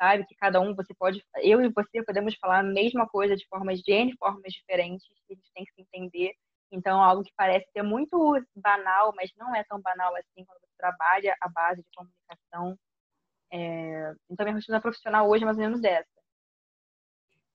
sabe? 0.00 0.24
Que 0.26 0.34
cada 0.36 0.60
um 0.60 0.74
você 0.74 0.94
pode, 0.94 1.22
eu 1.42 1.60
e 1.62 1.68
você 1.70 2.02
podemos 2.04 2.34
falar 2.36 2.60
a 2.60 2.62
mesma 2.62 3.06
coisa 3.08 3.36
de 3.36 3.46
formas 3.48 3.80
de 3.80 4.16
formas 4.18 4.52
diferentes, 4.52 5.06
a 5.30 5.34
gente 5.34 5.50
tem 5.54 5.64
que 5.64 5.72
se 5.72 5.82
entender. 5.82 6.32
Então, 6.70 7.02
algo 7.02 7.22
que 7.24 7.32
parece 7.36 7.66
ser 7.72 7.82
muito 7.82 8.18
banal, 8.54 9.12
mas 9.16 9.30
não 9.36 9.54
é 9.56 9.64
tão 9.64 9.80
banal 9.80 10.14
assim 10.16 10.44
quando 10.44 10.60
você 10.60 10.74
trabalha 10.78 11.34
a 11.40 11.48
base 11.48 11.82
de 11.82 11.88
comunicação 11.96 12.78
é, 13.50 14.14
então, 14.30 14.44
minha 14.44 14.54
rotina 14.54 14.80
profissional 14.80 15.28
hoje 15.28 15.42
é 15.42 15.46
mais 15.46 15.56
ou 15.56 15.64
menos 15.64 15.82
essa. 15.82 16.18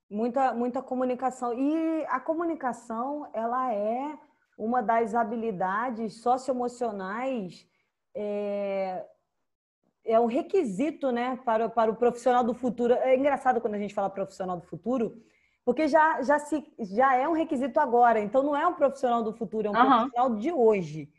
Muita, 0.10 0.54
muita 0.54 0.82
comunicação. 0.82 1.54
E 1.54 2.06
a 2.08 2.20
comunicação, 2.20 3.30
ela 3.34 3.74
é 3.74 4.18
uma 4.58 4.82
das 4.82 5.16
habilidades 5.16 6.22
socioemocionais, 6.22 7.68
é, 8.16 9.06
é 10.06 10.20
um 10.20 10.26
requisito 10.26 11.12
né, 11.12 11.40
para, 11.44 11.70
para 11.70 11.92
o 11.92 11.96
profissional 11.96 12.44
do 12.44 12.54
futuro. 12.54 12.94
É 12.94 13.16
engraçado 13.16 13.62
quando 13.62 13.76
a 13.76 13.80
gente 13.80 13.94
fala 13.94 14.10
profissional 14.10 14.58
do 14.58 14.68
futuro, 14.68 15.24
porque 15.66 15.88
já, 15.88 16.22
já, 16.22 16.40
se, 16.40 16.64
já 16.80 17.16
é 17.16 17.28
um 17.28 17.34
requisito 17.34 17.80
agora. 17.80 18.20
Então, 18.20 18.44
não 18.44 18.56
é 18.56 18.68
um 18.68 18.74
profissional 18.74 19.24
do 19.24 19.34
futuro, 19.34 19.68
é 19.68 19.72
um 19.72 19.74
uhum. 19.74 19.88
profissional 19.88 20.36
de 20.36 20.52
hoje. 20.52 21.10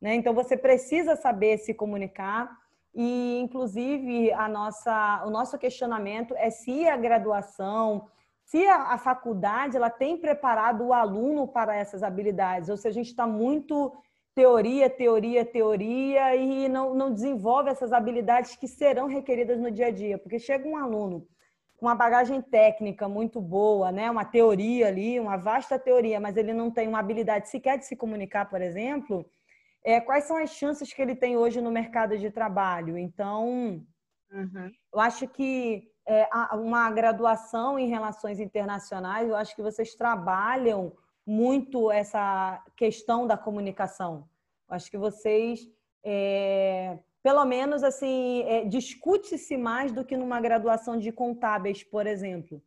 Né? 0.00 0.14
Então, 0.14 0.34
você 0.34 0.56
precisa 0.56 1.16
saber 1.16 1.58
se 1.58 1.72
comunicar. 1.72 2.63
E, 2.94 3.40
inclusive, 3.40 4.32
a 4.32 4.48
nossa, 4.48 5.24
o 5.26 5.30
nosso 5.30 5.58
questionamento 5.58 6.34
é 6.36 6.48
se 6.48 6.86
a 6.86 6.96
graduação, 6.96 8.06
se 8.44 8.64
a, 8.66 8.92
a 8.92 8.98
faculdade 8.98 9.76
ela 9.76 9.90
tem 9.90 10.16
preparado 10.16 10.84
o 10.84 10.92
aluno 10.92 11.48
para 11.48 11.74
essas 11.74 12.02
habilidades, 12.02 12.68
ou 12.68 12.76
se 12.76 12.86
a 12.86 12.92
gente 12.92 13.08
está 13.08 13.26
muito 13.26 13.92
teoria, 14.34 14.88
teoria, 14.88 15.44
teoria 15.44 16.36
e 16.36 16.68
não, 16.68 16.94
não 16.94 17.12
desenvolve 17.12 17.70
essas 17.70 17.92
habilidades 17.92 18.56
que 18.56 18.68
serão 18.68 19.06
requeridas 19.06 19.58
no 19.58 19.70
dia 19.70 19.86
a 19.86 19.90
dia. 19.90 20.18
Porque 20.18 20.38
chega 20.38 20.68
um 20.68 20.76
aluno 20.76 21.26
com 21.76 21.86
uma 21.86 21.94
bagagem 21.94 22.40
técnica 22.40 23.08
muito 23.08 23.40
boa, 23.40 23.90
né? 23.90 24.10
uma 24.10 24.24
teoria 24.24 24.88
ali, 24.88 25.18
uma 25.18 25.36
vasta 25.36 25.78
teoria, 25.78 26.20
mas 26.20 26.36
ele 26.36 26.52
não 26.52 26.70
tem 26.70 26.86
uma 26.88 26.98
habilidade 26.98 27.48
sequer 27.48 27.78
de 27.78 27.86
se 27.86 27.96
comunicar, 27.96 28.48
por 28.48 28.60
exemplo, 28.60 29.26
é, 29.84 30.00
quais 30.00 30.24
são 30.24 30.36
as 30.36 30.50
chances 30.50 30.92
que 30.92 31.02
ele 31.02 31.14
tem 31.14 31.36
hoje 31.36 31.60
no 31.60 31.70
mercado 31.70 32.16
de 32.16 32.30
trabalho? 32.30 32.96
Então, 32.96 33.84
uhum. 34.32 34.72
eu 34.92 34.98
acho 34.98 35.28
que 35.28 35.86
é, 36.08 36.28
uma 36.54 36.90
graduação 36.90 37.78
em 37.78 37.88
relações 37.88 38.40
internacionais, 38.40 39.28
eu 39.28 39.36
acho 39.36 39.54
que 39.54 39.62
vocês 39.62 39.94
trabalham 39.94 40.92
muito 41.26 41.90
essa 41.90 42.62
questão 42.76 43.26
da 43.26 43.36
comunicação. 43.36 44.28
Eu 44.68 44.76
acho 44.76 44.90
que 44.90 44.98
vocês, 44.98 45.60
é, 46.02 46.98
pelo 47.22 47.44
menos, 47.44 47.82
assim, 47.82 48.42
é, 48.42 48.64
discute-se 48.64 49.56
mais 49.56 49.92
do 49.92 50.04
que 50.04 50.16
numa 50.16 50.40
graduação 50.40 50.98
de 50.98 51.12
contábeis, 51.12 51.82
por 51.82 52.06
exemplo. 52.06 52.62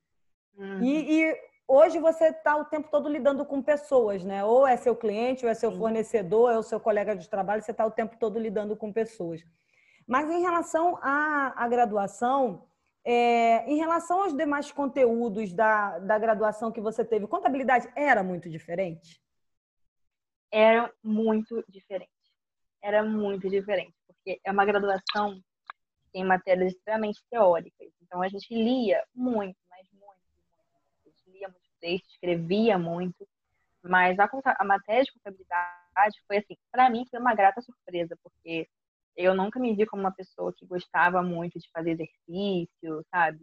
Uhum. 0.55 0.83
E, 0.83 1.21
e, 1.21 1.37
hoje 1.67 1.99
você 1.99 2.29
está 2.29 2.55
o 2.55 2.65
tempo 2.65 2.89
todo 2.89 3.09
lidando 3.09 3.45
com 3.45 3.61
pessoas, 3.61 4.23
né? 4.23 4.43
Ou 4.43 4.65
é 4.65 4.77
seu 4.77 4.95
cliente, 4.95 5.45
ou 5.45 5.51
é 5.51 5.53
seu 5.53 5.71
fornecedor, 5.71 6.43
ou 6.43 6.49
é 6.49 6.57
o 6.57 6.63
seu 6.63 6.79
colega 6.79 7.15
de 7.15 7.27
trabalho, 7.27 7.61
você 7.61 7.71
está 7.71 7.85
o 7.85 7.91
tempo 7.91 8.17
todo 8.17 8.39
lidando 8.39 8.75
com 8.75 8.93
pessoas. 8.93 9.43
Mas 10.07 10.29
em 10.29 10.41
relação 10.41 10.97
à, 11.01 11.53
à 11.63 11.67
graduação, 11.67 12.65
é, 13.03 13.69
em 13.69 13.77
relação 13.77 14.23
aos 14.23 14.33
demais 14.35 14.71
conteúdos 14.71 15.53
da, 15.53 15.99
da 15.99 16.17
graduação 16.17 16.71
que 16.71 16.79
você 16.79 17.03
teve, 17.03 17.27
contabilidade 17.27 17.89
era 17.95 18.23
muito 18.23 18.49
diferente? 18.49 19.21
Era 20.51 20.91
muito 21.03 21.63
diferente. 21.67 22.09
Era 22.81 23.03
muito 23.03 23.49
diferente, 23.49 23.93
porque 24.07 24.39
é 24.45 24.51
uma 24.51 24.65
graduação 24.65 25.33
que 25.33 26.11
tem 26.13 26.23
matérias 26.23 26.71
extremamente 26.71 27.21
teóricas. 27.29 27.91
Então 28.01 28.21
a 28.21 28.29
gente 28.29 28.53
lia 28.53 29.03
muito. 29.13 29.57
Texto, 31.79 32.07
escrevia 32.09 32.77
muito. 32.77 33.27
Mas 33.83 34.17
a, 34.19 34.29
a 34.59 34.65
matéria 34.65 35.03
de 35.03 35.13
contabilidade 35.13 36.17
foi 36.27 36.37
assim, 36.37 36.55
para 36.71 36.89
mim 36.89 37.05
foi 37.09 37.19
uma 37.19 37.35
grata 37.35 37.61
surpresa, 37.61 38.17
porque 38.23 38.67
eu 39.15 39.33
nunca 39.35 39.59
me 39.59 39.75
vi 39.75 39.85
como 39.85 40.03
uma 40.03 40.13
pessoa 40.13 40.53
que 40.55 40.65
gostava 40.65 41.21
muito 41.23 41.59
de 41.59 41.69
fazer 41.71 41.91
exercício, 41.91 43.03
sabe? 43.11 43.39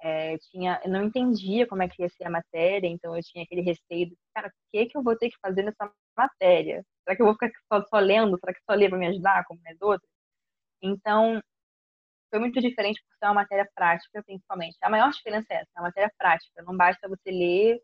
É, 0.00 0.38
tinha, 0.38 0.80
eu 0.84 0.90
não 0.90 1.02
entendia 1.04 1.66
como 1.66 1.82
é 1.82 1.88
que 1.88 2.02
ia 2.02 2.08
ser 2.08 2.24
a 2.24 2.30
matéria, 2.30 2.86
então 2.86 3.16
eu 3.16 3.22
tinha 3.22 3.42
aquele 3.44 3.62
receio 3.62 4.08
de, 4.10 4.16
cara, 4.32 4.48
o 4.48 4.52
que, 4.70 4.86
que 4.86 4.96
eu 4.96 5.02
vou 5.02 5.16
ter 5.16 5.28
que 5.28 5.38
fazer 5.42 5.62
nessa 5.64 5.90
matéria? 6.16 6.84
Será 7.02 7.16
que 7.16 7.22
eu 7.22 7.26
vou 7.26 7.34
ficar 7.34 7.50
só, 7.72 7.84
só 7.88 7.98
lendo? 7.98 8.38
Será 8.38 8.54
que 8.54 8.60
só 8.64 8.76
ler 8.76 8.90
vai 8.90 9.00
me 9.00 9.08
ajudar, 9.08 9.44
como 9.44 9.60
as 9.66 9.80
outras? 9.80 10.08
Então, 10.82 11.42
foi 12.30 12.38
muito 12.38 12.60
diferente 12.60 13.02
por 13.02 13.16
ser 13.16 13.26
uma 13.26 13.34
matéria 13.34 13.68
prática, 13.74 14.22
principalmente. 14.22 14.76
A 14.82 14.90
maior 14.90 15.10
diferença 15.10 15.46
é 15.50 15.56
essa, 15.56 15.70
a 15.76 15.82
matéria 15.82 16.10
prática. 16.18 16.62
Não 16.62 16.76
basta 16.76 17.08
você 17.08 17.30
ler 17.30 17.80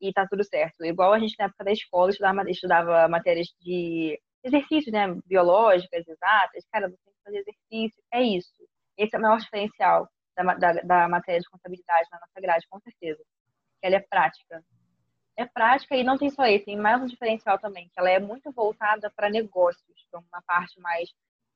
e 0.00 0.12
tá 0.12 0.26
tudo 0.28 0.44
certo. 0.44 0.84
Igual 0.84 1.12
a 1.12 1.18
gente 1.18 1.36
na 1.38 1.46
época 1.46 1.64
da 1.64 1.72
escola 1.72 2.10
estudava, 2.10 2.50
estudava 2.50 3.08
matérias 3.08 3.48
de 3.60 4.20
exercícios, 4.42 4.92
né, 4.92 5.06
biológicas, 5.24 6.06
exatas, 6.06 6.64
cara, 6.70 6.88
você 6.88 6.96
tem 7.04 7.14
que 7.14 7.22
fazer 7.24 7.38
exercício, 7.38 8.02
é 8.12 8.22
isso. 8.22 8.68
Esse 8.96 9.16
é 9.16 9.18
o 9.18 9.22
maior 9.22 9.38
diferencial 9.38 10.08
da, 10.36 10.42
da, 10.54 10.72
da 10.72 11.08
matéria 11.08 11.40
de 11.40 11.48
contabilidade 11.48 12.08
na 12.12 12.20
nossa 12.20 12.40
grade, 12.40 12.66
com 12.68 12.78
certeza. 12.80 13.22
Que 13.80 13.86
ela 13.86 13.96
é 13.96 14.00
prática. 14.00 14.62
É 15.36 15.46
prática 15.46 15.96
e 15.96 16.04
não 16.04 16.18
tem 16.18 16.30
só 16.30 16.44
esse, 16.46 16.66
tem 16.66 16.76
mais 16.76 17.02
um 17.02 17.06
diferencial 17.06 17.58
também, 17.58 17.88
que 17.88 17.98
ela 17.98 18.10
é 18.10 18.20
muito 18.20 18.52
voltada 18.52 19.10
para 19.16 19.30
negócios, 19.30 20.06
para 20.10 20.20
uma 20.20 20.42
parte 20.46 20.78
mais 20.80 21.08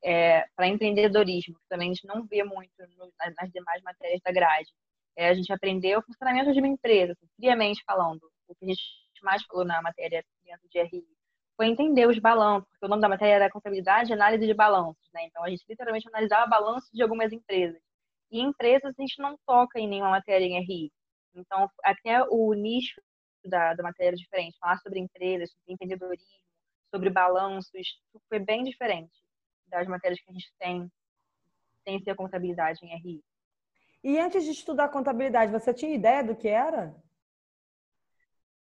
é, 0.03 0.45
para 0.55 0.67
empreendedorismo, 0.67 1.55
que 1.55 1.67
também 1.69 1.89
a 1.89 1.93
gente 1.93 2.07
não 2.07 2.25
vê 2.25 2.43
muito 2.43 2.71
no, 2.97 3.11
nas 3.17 3.51
demais 3.51 3.81
matérias 3.83 4.21
da 4.23 4.31
grade. 4.31 4.69
É, 5.15 5.29
a 5.29 5.33
gente 5.33 5.51
aprendeu 5.51 5.99
o 5.99 6.03
funcionamento 6.03 6.53
de 6.53 6.59
uma 6.59 6.67
empresa, 6.67 7.13
assim, 7.13 7.27
friamente 7.35 7.83
falando, 7.85 8.21
o 8.47 8.55
que 8.55 8.65
a 8.65 8.67
gente 8.67 8.81
mais 9.21 9.43
falou 9.43 9.65
na 9.65 9.81
matéria 9.81 10.23
dentro 10.43 10.69
de 10.69 10.81
RI 10.81 11.05
foi 11.57 11.67
entender 11.67 12.07
os 12.07 12.17
balanços, 12.19 12.69
porque 12.69 12.85
o 12.85 12.89
nome 12.89 13.01
da 13.01 13.09
matéria 13.09 13.33
era 13.33 13.51
contabilidade 13.51 14.09
e 14.09 14.13
análise 14.13 14.47
de 14.47 14.53
balanços, 14.53 15.09
né? 15.13 15.25
Então 15.25 15.43
a 15.43 15.49
gente 15.49 15.65
literalmente 15.67 16.07
analisava 16.07 16.47
balanços 16.47 16.89
de 16.93 17.03
algumas 17.03 17.33
empresas. 17.33 17.81
E 18.31 18.39
empresas 18.39 18.93
a 18.97 19.01
gente 19.01 19.21
não 19.21 19.37
toca 19.45 19.77
em 19.77 19.85
nenhuma 19.85 20.11
matéria 20.11 20.45
em 20.45 20.57
RI. 20.63 20.89
Então 21.35 21.69
até 21.83 22.23
o 22.29 22.53
nicho 22.53 23.01
da, 23.43 23.73
da 23.73 23.83
matéria 23.83 24.15
é 24.15 24.17
diferente, 24.17 24.57
falar 24.57 24.77
sobre 24.77 24.99
empresas, 24.99 25.51
sobre 25.51 25.73
empreendedorismo, 25.73 26.39
sobre 26.95 27.09
balanços, 27.09 27.99
foi 28.29 28.39
bem 28.39 28.63
diferente 28.63 29.11
das 29.69 29.87
matérias 29.87 30.19
que 30.21 30.29
a 30.29 30.33
gente 30.33 30.51
tem 30.59 30.91
sem 31.83 31.99
ser 32.01 32.15
contabilidade 32.15 32.79
em 32.83 32.95
RI. 32.97 33.23
E 34.03 34.17
antes 34.17 34.43
de 34.43 34.51
estudar 34.51 34.89
contabilidade, 34.89 35.51
você 35.51 35.73
tinha 35.73 35.93
ideia 35.93 36.23
do 36.23 36.35
que 36.35 36.47
era? 36.47 36.95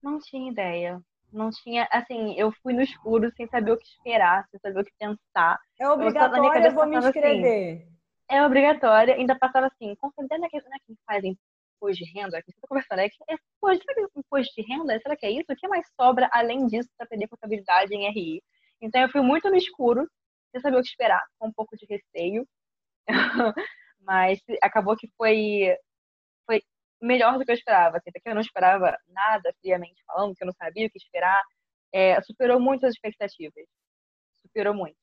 Não 0.01 0.19
tinha 0.19 0.51
ideia 0.51 1.01
não 1.31 1.49
tinha, 1.49 1.87
assim, 1.91 2.33
eu 2.37 2.51
fui 2.63 2.73
no 2.73 2.81
escuro 2.81 3.31
sem 3.35 3.47
saber 3.47 3.71
o 3.71 3.77
que 3.77 3.87
esperar, 3.87 4.45
sem 4.49 4.59
saber 4.59 4.81
o 4.81 4.83
que 4.83 4.93
pensar. 4.97 5.59
É 5.79 5.89
obrigatório, 5.89 6.45
eu, 6.45 6.61
eu 6.61 6.71
vou 6.71 6.85
me 6.85 6.97
assim, 6.97 7.07
inscrever. 7.07 7.75
Assim, 7.77 7.97
é 8.29 8.45
obrigatória, 8.45 9.15
ainda 9.15 9.37
passava 9.37 9.67
assim, 9.67 9.95
considerando 9.95 10.45
é 10.45 10.49
que, 10.49 10.57
não 10.57 10.73
é 10.73 10.79
que 10.85 10.95
faz 11.05 11.23
imposto 11.23 12.03
de 12.03 12.11
renda, 12.11 12.41
que 12.41 12.51
você 12.51 12.59
tá 12.59 12.67
conversando, 12.67 12.99
é 12.99 13.09
que, 13.09 13.17
é, 13.29 13.35
pô, 13.59 13.69
será 13.69 13.93
que 13.93 13.99
é 13.99 14.07
imposto 14.15 14.53
de 14.55 14.61
renda? 14.67 14.99
Será 14.99 15.15
que 15.15 15.25
é 15.25 15.31
isso? 15.31 15.45
O 15.49 15.55
que 15.55 15.67
mais 15.67 15.85
sobra 15.99 16.29
além 16.31 16.67
disso 16.67 16.89
para 16.97 17.05
aprender 17.05 17.27
contabilidade 17.27 17.93
em 17.93 18.09
RI? 18.09 18.43
Então 18.81 19.01
eu 19.01 19.09
fui 19.09 19.21
muito 19.21 19.49
no 19.49 19.55
escuro, 19.55 20.07
sem 20.57 20.61
saber 20.61 20.77
o 20.77 20.81
que 20.81 20.89
esperar, 20.89 21.23
com 21.39 21.47
um 21.47 21.53
pouco 21.53 21.75
de 21.77 21.85
receio. 21.85 22.47
Mas 24.01 24.39
acabou 24.61 24.95
que 24.95 25.09
foi 25.17 25.75
melhor 27.01 27.37
do 27.37 27.45
que 27.45 27.51
eu 27.51 27.55
esperava. 27.55 27.97
Assim, 27.97 28.11
que 28.11 28.21
eu 28.29 28.35
não 28.35 28.41
esperava 28.41 28.97
nada, 29.07 29.53
friamente 29.61 30.03
falando, 30.05 30.35
que 30.35 30.43
eu 30.43 30.47
não 30.47 30.53
sabia 30.53 30.87
o 30.87 30.89
que 30.89 30.97
esperar. 30.97 31.41
É, 31.93 32.21
superou 32.21 32.59
muito 32.59 32.85
as 32.85 32.93
expectativas. 32.93 33.65
Superou 34.41 34.73
muito. 34.73 34.97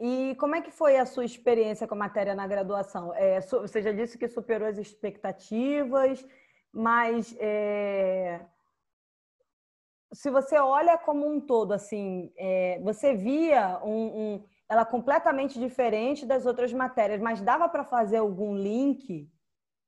E 0.00 0.34
como 0.36 0.56
é 0.56 0.60
que 0.60 0.70
foi 0.70 0.96
a 0.96 1.06
sua 1.06 1.24
experiência 1.24 1.86
com 1.86 1.94
a 1.94 1.98
matéria 1.98 2.34
na 2.34 2.46
graduação? 2.46 3.14
É, 3.14 3.40
você 3.40 3.80
já 3.80 3.92
disse 3.92 4.18
que 4.18 4.28
superou 4.28 4.68
as 4.68 4.78
expectativas, 4.78 6.24
mas 6.72 7.36
é, 7.38 8.44
se 10.12 10.30
você 10.30 10.58
olha 10.58 10.98
como 10.98 11.28
um 11.28 11.40
todo, 11.40 11.72
assim, 11.72 12.32
é, 12.36 12.80
você 12.80 13.14
via 13.14 13.80
um, 13.84 14.34
um, 14.34 14.44
ela 14.68 14.84
completamente 14.84 15.58
diferente 15.58 16.24
das 16.24 16.46
outras 16.46 16.72
matérias, 16.72 17.20
mas 17.20 17.40
dava 17.40 17.68
para 17.68 17.84
fazer 17.84 18.18
algum 18.18 18.56
link 18.56 19.30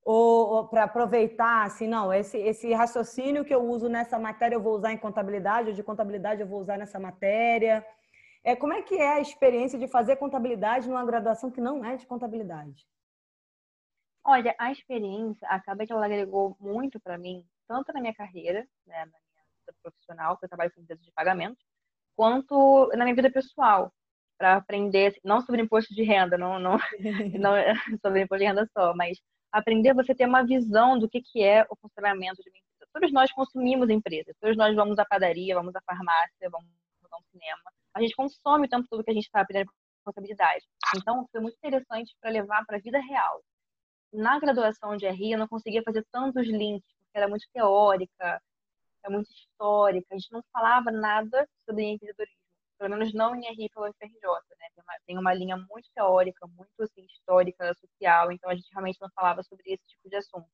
ou, 0.05 0.49
ou 0.55 0.69
para 0.69 0.85
aproveitar, 0.85 1.65
assim, 1.65 1.89
não, 1.89 2.13
esse, 2.13 2.39
esse 2.39 2.73
raciocínio 2.73 3.45
que 3.45 3.55
eu 3.55 3.65
uso 3.65 3.89
nessa 3.89 4.19
matéria 4.19 4.55
eu 4.55 4.63
vou 4.63 4.75
usar 4.75 4.93
em 4.93 4.99
contabilidade, 4.99 5.71
ou 5.71 5.75
de 5.75 5.83
contabilidade 5.83 6.41
eu 6.41 6.47
vou 6.47 6.61
usar 6.61 6.79
nessa 6.79 6.99
matéria. 7.01 7.85
É, 8.45 8.55
como 8.55 8.73
é 8.73 8.83
que 8.83 8.95
é 8.95 9.15
a 9.15 9.21
experiência 9.21 9.77
de 9.77 9.89
fazer 9.89 10.17
contabilidade 10.17 10.89
numa 10.89 11.05
graduação 11.05 11.51
que 11.51 11.61
não 11.61 11.85
é 11.85 11.97
de 11.97 12.07
contabilidade? 12.07 12.87
Olha, 14.23 14.55
a 14.59 14.71
experiência 14.71 15.49
acaba 15.49 15.85
que 15.85 15.93
ela 15.93 16.07
agregou 16.07 16.57
muito 16.61 17.01
para 17.01 17.19
mim, 17.19 17.45
tanto 17.67 17.93
na 17.93 18.01
minha 18.01 18.15
carreira, 18.15 18.61
né, 18.87 18.99
na 18.99 19.07
minha 19.07 19.45
vida 19.61 19.77
profissional, 19.83 20.37
que 20.37 20.45
eu 20.45 20.49
trabalho 20.49 20.73
com 20.73 20.81
empresas 20.81 21.05
de 21.05 21.11
pagamento, 21.13 21.59
quanto 22.15 22.89
na 22.97 23.05
minha 23.05 23.15
vida 23.17 23.31
pessoal, 23.31 23.93
para 24.39 24.57
aprender, 24.57 25.09
assim, 25.09 25.21
não 25.25 25.41
sobre 25.41 25.63
imposto 25.63 25.95
de 25.95 26.03
renda, 26.03 26.37
não, 26.37 26.59
não, 26.59 26.79
não 27.41 27.53
sobre 28.01 28.23
imposto 28.23 28.41
de 28.41 28.49
renda 28.49 28.69
só, 28.77 28.95
mas 28.95 29.19
aprender 29.53 29.95
você 29.95 30.15
ter 30.15 30.27
uma 30.27 30.45
visão 30.45 30.99
do 30.99 31.09
que, 31.09 31.21
que 31.23 31.43
é 31.43 31.67
o 31.71 31.77
funcionamento 31.77 32.43
de 32.43 32.51
uma 32.51 32.59
empresa. 32.59 32.91
Todos 32.93 33.13
nós 33.13 33.33
consumimos 33.33 33.89
empresas, 33.89 34.35
todos 34.41 34.57
nós 34.57 34.75
vamos 34.75 34.99
à 34.99 35.05
padaria, 35.05 35.55
vamos 35.55 35.75
à 35.75 35.81
farmácia, 35.81 36.51
vamos 36.51 36.69
ao 37.11 37.23
cinema. 37.31 37.63
A 37.95 38.01
gente 38.01 38.15
consome 38.15 38.67
o 38.67 38.71
tempo 38.71 38.87
todo 38.89 39.03
que 39.03 39.11
a 39.11 39.15
gente 39.15 39.25
está 39.25 39.41
aprendendo 39.41 39.71
responsabilidade. 40.07 40.65
Então, 40.97 41.27
foi 41.31 41.41
muito 41.41 41.57
interessante 41.57 42.15
para 42.21 42.31
levar 42.31 42.65
para 42.65 42.77
a 42.77 42.81
vida 42.81 43.01
real. 43.01 43.43
Na 44.13 44.39
graduação 44.39 44.97
de 44.97 45.07
RI, 45.09 45.33
eu 45.33 45.39
não 45.39 45.49
conseguia 45.49 45.83
fazer 45.83 46.05
tantos 46.13 46.47
links, 46.47 46.87
porque 47.01 47.19
era 47.19 47.29
muito 47.29 47.47
teórica, 47.53 48.41
é 49.05 49.11
muito 49.11 49.31
histórica. 49.31 50.07
A 50.13 50.19
gente 50.19 50.33
não 50.33 50.43
falava 50.53 50.91
nada 50.91 51.49
sobre 51.65 51.85
empreendedorismo, 51.85 52.36
pelo 52.79 52.91
menos 52.91 53.13
não 53.15 53.35
em 53.35 53.47
RI 53.47 53.69
pela 53.71 53.91
UFRJ, 53.91 54.21
né? 54.59 54.69
Tem 54.75 54.85
uma, 54.85 54.95
tem 55.07 55.19
uma 55.19 55.35
linha 55.35 55.57
muito 55.57 55.89
teórica, 55.95 56.47
muito 56.47 56.83
assim, 56.83 57.05
histórica, 57.05 57.75
social, 57.75 58.33
então 58.33 58.51
a 58.51 58.55
gente 58.55 58.69
realmente 58.73 59.01
não 59.01 59.09
falava 59.15 59.43
sobre 59.43 59.73
esse 59.73 59.87
tipo 59.87 60.09
de 60.09 60.17
assunto. 60.17 60.49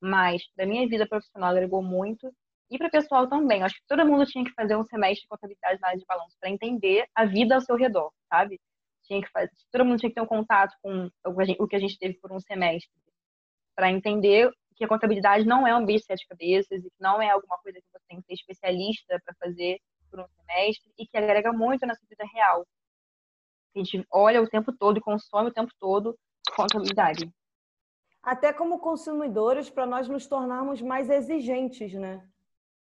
Mas, 0.00 0.42
da 0.56 0.66
minha 0.66 0.86
vida 0.88 1.06
profissional, 1.06 1.50
agregou 1.50 1.82
muito 1.82 2.32
e 2.70 2.78
para 2.78 2.90
pessoal 2.90 3.28
também. 3.28 3.62
Acho 3.62 3.74
que 3.76 3.86
todo 3.86 4.06
mundo 4.06 4.26
tinha 4.26 4.44
que 4.44 4.52
fazer 4.52 4.76
um 4.76 4.84
semestre 4.84 5.22
de 5.22 5.28
contabilidade 5.28 5.80
na 5.80 5.88
área 5.88 5.98
de 5.98 6.06
balanço 6.06 6.36
para 6.40 6.50
entender 6.50 7.06
a 7.14 7.24
vida 7.24 7.54
ao 7.54 7.60
seu 7.60 7.76
redor, 7.76 8.10
sabe? 8.28 8.60
Tinha 9.04 9.20
que 9.22 9.28
fazer, 9.30 9.50
todo 9.70 9.84
mundo 9.84 9.98
tinha 9.98 10.10
que 10.10 10.14
ter 10.14 10.22
um 10.22 10.26
contato 10.26 10.74
com 10.82 11.10
o 11.24 11.68
que 11.68 11.76
a 11.76 11.78
gente 11.78 11.98
teve 11.98 12.14
por 12.14 12.32
um 12.32 12.40
semestre 12.40 12.90
para 13.76 13.90
entender 13.90 14.50
que 14.76 14.84
a 14.84 14.88
contabilidade 14.88 15.44
não 15.44 15.66
é 15.66 15.76
um 15.76 15.84
bicho 15.84 16.00
de 16.00 16.06
sete 16.06 16.26
cabeças 16.26 16.84
e 16.84 16.90
que 16.90 17.00
não 17.00 17.20
é 17.20 17.30
alguma 17.30 17.58
coisa 17.58 17.78
que 17.78 17.86
você 17.92 18.04
tem 18.08 18.20
que 18.20 18.26
ser 18.26 18.34
especialista 18.34 19.20
para 19.24 19.34
fazer 19.38 19.78
e 20.98 21.06
que 21.06 21.16
agrega 21.16 21.52
muito 21.52 21.86
na 21.86 21.94
sua 21.94 22.06
vida 22.08 22.24
real. 22.32 22.66
A 23.74 23.78
gente 23.78 24.06
olha 24.10 24.42
o 24.42 24.48
tempo 24.48 24.72
todo 24.72 24.98
e 24.98 25.00
consome 25.00 25.48
o 25.48 25.52
tempo 25.52 25.72
todo 25.80 26.16
contabilidade. 26.54 27.32
Até 28.22 28.52
como 28.52 28.78
consumidores, 28.78 29.70
para 29.70 29.86
nós 29.86 30.08
nos 30.08 30.26
tornarmos 30.26 30.80
mais 30.80 31.10
exigentes, 31.10 31.92
né? 31.94 32.22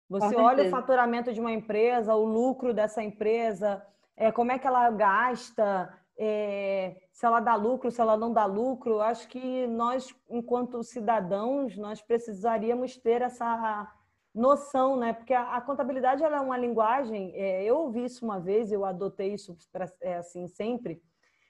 Você 0.10 0.36
olha 0.36 0.66
o 0.66 0.70
faturamento 0.70 1.34
de 1.34 1.40
uma 1.40 1.52
empresa, 1.52 2.16
o 2.16 2.24
lucro 2.24 2.74
dessa 2.74 3.04
empresa, 3.04 3.86
é, 4.16 4.32
como 4.32 4.52
é 4.52 4.58
que 4.58 4.66
ela 4.66 4.90
gasta, 4.90 5.94
é, 6.18 6.96
se 7.12 7.26
ela 7.26 7.42
dá 7.42 7.56
lucro, 7.56 7.92
se 7.92 8.00
ela 8.00 8.16
não 8.16 8.32
dá 8.32 8.46
lucro. 8.46 9.02
Acho 9.02 9.28
que 9.28 9.68
nós, 9.68 10.16
enquanto 10.30 10.82
cidadãos, 10.82 11.78
nós 11.78 12.02
precisaríamos 12.02 12.96
ter 12.98 13.22
essa 13.22 13.92
noção, 14.38 14.96
né? 14.96 15.14
Porque 15.14 15.34
a, 15.34 15.56
a 15.56 15.62
contabilidade 15.62 16.24
é 16.24 16.40
uma 16.40 16.58
linguagem. 16.58 17.34
É, 17.36 17.64
eu 17.64 17.78
ouvi 17.78 18.06
isso 18.06 18.24
uma 18.24 18.40
vez, 18.40 18.72
eu 18.72 18.86
adotei 18.86 19.34
isso 19.34 19.58
pra, 19.72 19.92
é, 20.02 20.18
assim 20.18 20.48
sempre, 20.48 21.02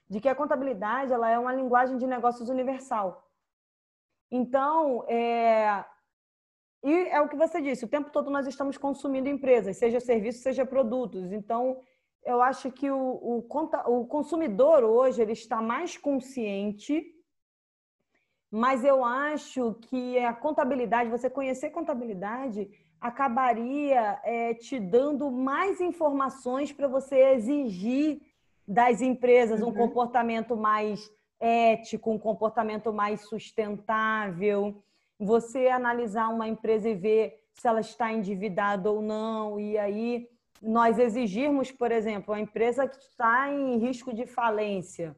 de 0.08 0.20
que 0.20 0.28
a 0.28 0.34
contabilidade 0.34 1.12
ela 1.12 1.30
é 1.30 1.38
uma 1.38 1.52
linguagem 1.52 1.98
de 1.98 2.06
negócios 2.06 2.48
universal. 2.48 3.28
Então, 4.30 5.04
é, 5.08 5.84
e 6.82 6.92
é 7.08 7.20
o 7.20 7.28
que 7.28 7.36
você 7.36 7.60
disse, 7.60 7.84
o 7.84 7.88
tempo 7.88 8.10
todo 8.10 8.30
nós 8.30 8.46
estamos 8.46 8.78
consumindo 8.78 9.28
empresas, 9.28 9.76
seja 9.76 10.00
serviços, 10.00 10.42
seja 10.42 10.64
produtos. 10.64 11.32
Então, 11.32 11.80
eu 12.24 12.40
acho 12.42 12.70
que 12.70 12.90
o, 12.90 12.98
o, 12.98 13.46
o 13.86 14.06
consumidor 14.06 14.84
hoje 14.84 15.20
ele 15.20 15.32
está 15.32 15.60
mais 15.60 15.96
consciente, 15.96 17.02
mas 18.50 18.84
eu 18.84 19.04
acho 19.04 19.74
que 19.82 20.18
a 20.18 20.32
contabilidade, 20.32 21.10
você 21.10 21.28
conhecer 21.28 21.70
contabilidade, 21.70 22.70
acabaria 23.00 24.20
é, 24.24 24.54
te 24.54 24.78
dando 24.80 25.30
mais 25.30 25.80
informações 25.80 26.72
para 26.72 26.88
você 26.88 27.16
exigir 27.34 28.20
das 28.66 29.00
empresas 29.00 29.60
uhum. 29.60 29.68
um 29.68 29.74
comportamento 29.74 30.56
mais 30.56 31.10
ético, 31.40 32.10
um 32.10 32.18
comportamento 32.18 32.92
mais 32.92 33.20
sustentável 33.28 34.82
você 35.18 35.68
analisar 35.68 36.28
uma 36.28 36.46
empresa 36.46 36.88
e 36.88 36.94
ver 36.94 37.42
se 37.52 37.66
ela 37.66 37.80
está 37.80 38.12
endividada 38.12 38.90
ou 38.90 39.02
não, 39.02 39.58
e 39.58 39.76
aí 39.76 40.28
nós 40.62 40.98
exigirmos, 40.98 41.72
por 41.72 41.90
exemplo, 41.90 42.32
a 42.32 42.40
empresa 42.40 42.86
que 42.86 42.96
está 42.96 43.52
em 43.52 43.78
risco 43.78 44.12
de 44.12 44.26
falência. 44.26 45.16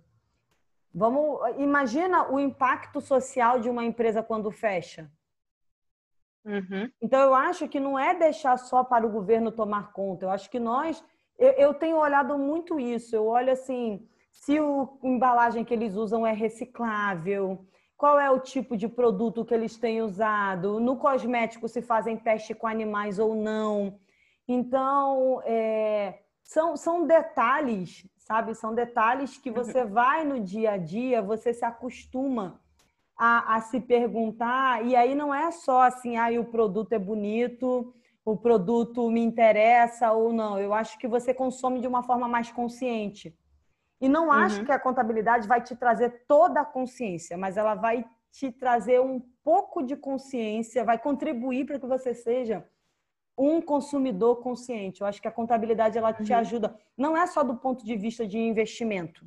Vamos, 0.92 1.40
imagina 1.58 2.30
o 2.30 2.38
impacto 2.38 3.00
social 3.00 3.60
de 3.60 3.70
uma 3.70 3.84
empresa 3.84 4.22
quando 4.22 4.50
fecha. 4.50 5.10
Uhum. 6.44 6.90
Então 7.00 7.20
eu 7.20 7.34
acho 7.34 7.68
que 7.68 7.78
não 7.78 7.98
é 7.98 8.14
deixar 8.14 8.56
só 8.56 8.82
para 8.82 9.06
o 9.06 9.10
governo 9.10 9.52
tomar 9.52 9.92
conta. 9.92 10.24
Eu 10.24 10.30
acho 10.30 10.50
que 10.50 10.58
nós, 10.58 11.02
eu, 11.38 11.50
eu 11.52 11.74
tenho 11.74 11.96
olhado 11.96 12.36
muito 12.38 12.80
isso. 12.80 13.14
Eu 13.14 13.26
olho 13.26 13.52
assim, 13.52 14.08
se 14.32 14.58
o 14.58 14.98
embalagem 15.02 15.64
que 15.64 15.74
eles 15.74 15.94
usam 15.94 16.26
é 16.26 16.32
reciclável, 16.32 17.64
qual 17.96 18.18
é 18.18 18.30
o 18.30 18.40
tipo 18.40 18.76
de 18.76 18.88
produto 18.88 19.44
que 19.44 19.52
eles 19.52 19.76
têm 19.76 20.00
usado, 20.00 20.80
no 20.80 20.96
cosmético 20.96 21.68
se 21.68 21.82
fazem 21.82 22.16
teste 22.16 22.54
com 22.54 22.66
animais 22.66 23.18
ou 23.18 23.34
não. 23.34 24.00
Então, 24.48 25.42
é, 25.44 26.22
são, 26.42 26.76
são 26.76 27.06
detalhes, 27.06 28.06
sabe? 28.30 28.54
São 28.54 28.72
detalhes 28.72 29.36
que 29.36 29.50
você 29.50 29.82
uhum. 29.82 29.90
vai 29.90 30.24
no 30.24 30.38
dia 30.38 30.74
a 30.74 30.76
dia, 30.76 31.20
você 31.20 31.52
se 31.52 31.64
acostuma 31.64 32.60
a, 33.18 33.56
a 33.56 33.60
se 33.60 33.80
perguntar, 33.80 34.86
e 34.86 34.94
aí 34.94 35.16
não 35.16 35.34
é 35.34 35.50
só 35.50 35.82
assim, 35.82 36.16
ah, 36.16 36.28
o 36.40 36.44
produto 36.44 36.92
é 36.92 36.98
bonito, 36.98 37.92
o 38.24 38.36
produto 38.36 39.10
me 39.10 39.20
interessa 39.20 40.12
ou 40.12 40.32
não. 40.32 40.60
Eu 40.60 40.72
acho 40.72 40.96
que 40.96 41.08
você 41.08 41.34
consome 41.34 41.80
de 41.80 41.88
uma 41.88 42.04
forma 42.04 42.28
mais 42.28 42.52
consciente. 42.52 43.36
E 44.00 44.08
não 44.08 44.30
acho 44.30 44.60
uhum. 44.60 44.64
que 44.64 44.72
a 44.72 44.78
contabilidade 44.78 45.48
vai 45.48 45.60
te 45.60 45.74
trazer 45.74 46.24
toda 46.28 46.60
a 46.60 46.64
consciência, 46.64 47.36
mas 47.36 47.56
ela 47.56 47.74
vai 47.74 48.04
te 48.30 48.52
trazer 48.52 49.00
um 49.00 49.20
pouco 49.42 49.82
de 49.82 49.96
consciência, 49.96 50.84
vai 50.84 51.00
contribuir 51.00 51.66
para 51.66 51.80
que 51.80 51.86
você 51.86 52.14
seja 52.14 52.64
um 53.36 53.60
consumidor 53.60 54.36
consciente. 54.36 55.00
Eu 55.00 55.06
acho 55.06 55.20
que 55.20 55.28
a 55.28 55.32
contabilidade 55.32 55.96
ela 55.96 56.12
te 56.12 56.32
uhum. 56.32 56.38
ajuda, 56.38 56.78
não 56.96 57.16
é 57.16 57.26
só 57.26 57.42
do 57.42 57.56
ponto 57.56 57.84
de 57.84 57.96
vista 57.96 58.26
de 58.26 58.38
investimento. 58.38 59.24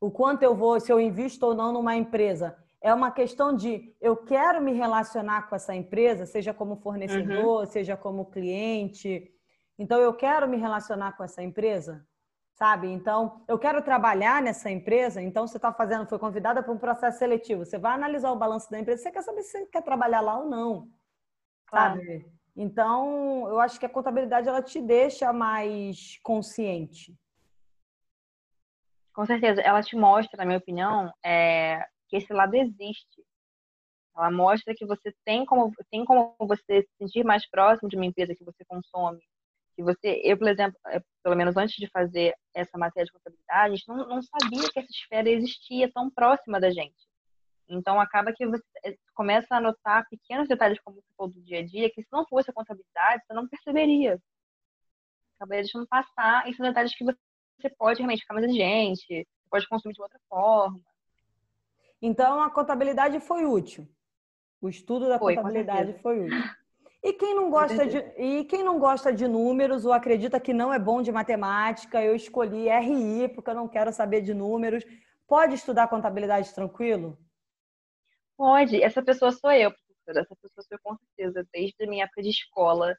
O 0.00 0.10
quanto 0.10 0.42
eu 0.42 0.54
vou, 0.54 0.80
se 0.80 0.90
eu 0.90 1.00
invisto 1.00 1.46
ou 1.46 1.54
não 1.54 1.72
numa 1.72 1.96
empresa, 1.96 2.56
é 2.80 2.92
uma 2.92 3.12
questão 3.12 3.54
de 3.54 3.94
eu 4.00 4.16
quero 4.16 4.60
me 4.60 4.72
relacionar 4.72 5.48
com 5.48 5.54
essa 5.54 5.74
empresa, 5.74 6.26
seja 6.26 6.52
como 6.52 6.76
fornecedor, 6.76 7.60
uhum. 7.60 7.66
seja 7.66 7.96
como 7.96 8.26
cliente. 8.26 9.32
Então 9.78 10.00
eu 10.00 10.12
quero 10.12 10.48
me 10.48 10.56
relacionar 10.56 11.16
com 11.16 11.22
essa 11.22 11.42
empresa 11.42 12.04
sabe? 12.62 12.86
Então, 12.88 13.42
eu 13.48 13.58
quero 13.58 13.82
trabalhar 13.82 14.40
nessa 14.40 14.70
empresa, 14.70 15.20
então 15.20 15.46
você 15.46 15.56
está 15.56 15.72
fazendo, 15.72 16.06
foi 16.06 16.18
convidada 16.18 16.62
para 16.62 16.72
um 16.72 16.78
processo 16.78 17.18
seletivo, 17.18 17.64
você 17.64 17.76
vai 17.76 17.92
analisar 17.94 18.30
o 18.30 18.38
balanço 18.38 18.70
da 18.70 18.78
empresa, 18.78 19.02
você 19.02 19.10
quer 19.10 19.22
saber 19.22 19.42
se 19.42 19.50
você 19.50 19.66
quer 19.66 19.82
trabalhar 19.82 20.20
lá 20.20 20.38
ou 20.38 20.48
não, 20.48 20.88
sabe? 21.68 22.24
Então, 22.54 23.48
eu 23.48 23.58
acho 23.60 23.80
que 23.80 23.86
a 23.86 23.88
contabilidade 23.88 24.48
ela 24.48 24.62
te 24.62 24.80
deixa 24.80 25.32
mais 25.32 26.18
consciente. 26.22 27.14
Com 29.14 29.26
certeza, 29.26 29.60
ela 29.60 29.82
te 29.82 29.96
mostra, 29.96 30.38
na 30.38 30.44
minha 30.44 30.58
opinião, 30.58 31.12
é, 31.24 31.84
que 32.08 32.16
esse 32.16 32.32
lado 32.32 32.54
existe. 32.54 33.24
Ela 34.16 34.30
mostra 34.30 34.74
que 34.74 34.86
você 34.86 35.14
tem 35.24 35.44
como, 35.46 35.72
tem 35.90 36.04
como 36.04 36.34
você 36.40 36.82
se 36.82 36.88
sentir 36.98 37.24
mais 37.24 37.48
próximo 37.48 37.88
de 37.88 37.96
uma 37.96 38.04
empresa 38.04 38.34
que 38.34 38.44
você 38.44 38.62
consome, 38.66 39.22
que 39.74 39.82
você, 39.82 40.20
eu, 40.22 40.36
por 40.36 40.48
exemplo, 40.48 40.78
é, 40.88 41.00
pelo 41.22 41.36
menos 41.36 41.56
antes 41.56 41.76
de 41.76 41.88
fazer 41.88 42.34
essa 42.54 42.76
matéria 42.76 43.06
de 43.06 43.12
contabilidade, 43.12 43.82
a 43.88 43.94
não, 43.94 44.08
não 44.08 44.22
sabia 44.22 44.70
que 44.70 44.78
essa 44.78 44.90
esfera 44.90 45.30
existia 45.30 45.90
tão 45.90 46.10
próxima 46.10 46.60
da 46.60 46.70
gente. 46.70 47.11
Então, 47.72 48.00
acaba 48.00 48.32
que 48.32 48.46
você 48.46 48.62
é, 48.84 48.94
começa 49.14 49.54
a 49.54 49.60
notar 49.60 50.06
pequenos 50.08 50.48
detalhes, 50.48 50.78
como 50.84 51.02
falou 51.16 51.32
do 51.32 51.40
dia 51.40 51.60
a 51.60 51.66
dia, 51.66 51.90
que 51.90 52.02
se 52.02 52.08
não 52.12 52.26
fosse 52.26 52.50
a 52.50 52.54
contabilidade, 52.54 53.22
você 53.26 53.32
não 53.32 53.48
perceberia. 53.48 54.20
Acabaria 55.36 55.62
deixando 55.62 55.86
passar. 55.86 56.48
E 56.48 56.54
são 56.54 56.66
detalhes 56.66 56.94
que 56.94 57.04
você 57.04 57.70
pode 57.78 57.98
realmente 57.98 58.20
ficar 58.20 58.34
mais 58.34 58.46
exigente, 58.46 59.26
pode 59.50 59.68
consumir 59.68 59.94
de 59.94 60.02
outra 60.02 60.20
forma. 60.28 60.80
Então, 62.00 62.42
a 62.42 62.50
contabilidade 62.50 63.20
foi 63.20 63.44
útil. 63.44 63.88
O 64.60 64.68
estudo 64.68 65.08
da 65.08 65.18
foi, 65.18 65.34
contabilidade 65.34 66.00
foi 66.02 66.24
útil. 66.24 66.42
E 67.02 67.12
quem 67.12 67.34
não 67.34 67.50
gosta 67.50 67.84
de 67.84 67.98
e 68.16 68.44
quem 68.44 68.62
não 68.62 68.78
gosta 68.78 69.12
de 69.12 69.26
números 69.26 69.84
ou 69.84 69.92
acredita 69.92 70.38
que 70.38 70.54
não 70.54 70.72
é 70.72 70.78
bom 70.78 71.02
de 71.02 71.10
matemática, 71.10 72.00
eu 72.00 72.14
escolhi 72.14 72.68
RI 72.68 73.28
porque 73.28 73.50
eu 73.50 73.56
não 73.56 73.66
quero 73.66 73.92
saber 73.92 74.20
de 74.20 74.32
números. 74.32 74.84
Pode 75.26 75.54
estudar 75.56 75.88
contabilidade 75.88 76.54
tranquilo? 76.54 77.18
Pode. 78.36 78.82
Essa 78.82 79.02
pessoa 79.02 79.32
sou 79.32 79.52
eu, 79.52 79.70
professora. 79.70 80.20
Essa 80.20 80.36
pessoa 80.36 80.64
sou 80.64 80.76
eu 80.76 80.80
com 80.82 80.96
certeza. 80.96 81.46
Desde 81.52 81.84
a 81.84 81.86
minha 81.86 82.04
época 82.04 82.22
de 82.22 82.30
escola, 82.30 82.96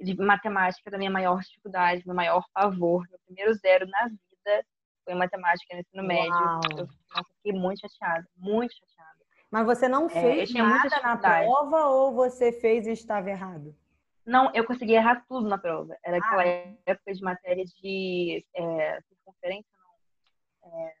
de 0.00 0.16
matemática, 0.16 0.90
da 0.90 0.98
minha 0.98 1.10
maior 1.10 1.40
dificuldade, 1.40 2.02
meu 2.06 2.14
maior 2.14 2.44
pavor. 2.52 3.06
Meu 3.08 3.18
primeiro 3.26 3.54
zero 3.54 3.86
na 3.86 4.08
vida 4.08 4.66
foi 5.04 5.14
matemática 5.14 5.74
no 5.74 5.80
ensino 5.80 6.02
Uau. 6.02 6.60
médio. 6.60 6.88
Eu 7.16 7.24
fiquei 7.36 7.52
muito 7.52 7.80
chateada, 7.80 8.26
muito 8.36 8.74
chateada. 8.74 9.22
Mas 9.50 9.66
você 9.66 9.86
não 9.86 10.06
é, 10.06 10.08
fez 10.08 10.54
é, 10.54 10.58
nada 10.58 11.00
na 11.02 11.16
prova 11.16 11.86
ou 11.86 12.14
você 12.14 12.52
fez 12.52 12.86
e 12.86 12.92
estava 12.92 13.30
errado? 13.30 13.76
Não, 14.24 14.50
eu 14.54 14.64
consegui 14.64 14.94
errar 14.94 15.24
tudo 15.28 15.48
na 15.48 15.58
prova. 15.58 15.96
Era 16.04 16.16
ah. 16.16 16.20
aquela 16.20 16.44
época 16.86 17.12
de 17.12 17.22
matéria 17.22 17.64
de 17.64 18.46
é, 18.54 19.00
circunferência, 19.02 19.70
não. 19.78 20.70
É, 20.72 20.94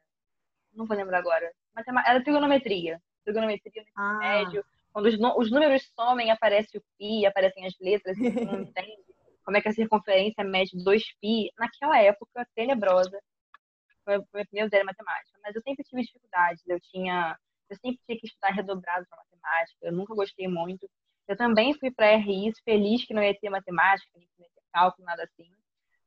não 0.74 0.86
vou 0.86 0.96
lembrar 0.96 1.18
agora. 1.18 1.50
Era 2.06 2.22
trigonometria. 2.22 3.00
Trigonometria 3.24 3.82
no 3.82 4.02
ah. 4.02 4.18
médio. 4.18 4.64
Quando 4.92 5.06
os, 5.06 5.14
os, 5.14 5.50
números 5.50 5.90
somem, 5.94 6.30
aparece 6.30 6.76
o 6.76 6.82
pi, 6.98 7.24
aparecem 7.24 7.66
as 7.66 7.74
letras, 7.80 8.16
você 8.16 8.44
não 8.44 8.60
entende 8.62 9.02
como 9.44 9.56
é 9.56 9.60
que 9.60 9.68
a 9.68 9.72
circunferência 9.72 10.44
mede 10.44 10.76
2π. 10.76 11.48
Naquela 11.58 11.98
época, 11.98 12.46
tenebrosa, 12.54 13.18
foi 14.04 14.18
o 14.18 14.26
meu 14.34 14.46
primeiro 14.46 14.70
zero 14.70 14.82
em 14.82 14.86
matemática. 14.86 15.38
Mas 15.42 15.56
eu 15.56 15.62
sempre 15.62 15.84
tive 15.84 16.02
dificuldades. 16.02 16.62
Eu 16.66 16.78
tinha 16.80 17.36
eu 17.72 17.76
sempre 17.76 18.00
tinha 18.04 18.18
que 18.18 18.26
estudar 18.26 18.50
redobrado 18.50 19.06
para 19.08 19.18
matemática, 19.18 19.78
eu 19.82 19.92
nunca 19.92 20.14
gostei 20.14 20.46
muito. 20.46 20.88
Eu 21.26 21.36
também 21.36 21.72
fui 21.74 21.90
para 21.90 22.16
RI 22.16 22.52
feliz 22.64 23.04
que 23.04 23.14
não 23.14 23.22
ia 23.22 23.38
ter 23.38 23.48
matemática, 23.48 24.10
nem 24.14 24.26
que 24.26 24.32
não 24.38 24.44
ia 24.44 24.52
ter 24.54 24.62
cálculo, 24.72 25.06
nada 25.06 25.24
assim. 25.24 25.50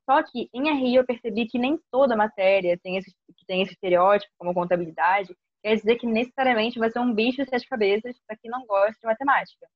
Só 0.05 0.21
que 0.21 0.49
em 0.53 0.71
RI 0.71 0.95
eu 0.95 1.05
percebi 1.05 1.47
que 1.47 1.57
nem 1.57 1.79
toda 1.89 2.15
matéria 2.15 2.77
tem 2.77 2.97
esse, 2.97 3.11
tem 3.47 3.63
esse 3.63 3.73
estereótipo, 3.73 4.31
como 4.37 4.53
contabilidade, 4.53 5.35
quer 5.65 5.77
dizer 5.77 5.95
que 5.95 6.05
necessariamente 6.05 6.77
vai 6.77 6.91
ser 6.91 6.99
um 6.99 7.11
bicho 7.11 7.43
de 7.43 7.49
sete 7.49 7.67
cabeças 7.67 8.15
para 8.27 8.37
quem 8.37 8.51
não 8.51 8.67
gosta 8.67 8.95
de 9.01 9.07
matemática. 9.07 9.67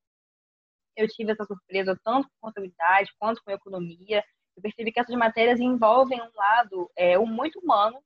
Eu 0.95 1.08
tive 1.08 1.32
essa 1.32 1.43
surpresa 1.45 1.99
tanto 2.04 2.28
com 2.28 2.47
contabilidade 2.47 3.12
quanto 3.17 3.41
com 3.43 3.49
economia. 3.49 4.23
Eu 4.56 4.62
percebi 4.62 4.91
que 4.91 4.99
essas 4.99 5.15
matérias 5.15 5.60
envolvem 5.60 6.21
um 6.21 6.30
lado 6.36 6.91
é, 6.95 7.17
um 7.17 7.25
muito 7.25 7.58
humano, 7.58 7.99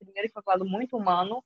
primeiro 0.00 0.32
que 0.32 0.38
é 0.38 0.40
um 0.40 0.50
lado 0.50 0.64
muito 0.64 0.96
humano, 0.96 1.44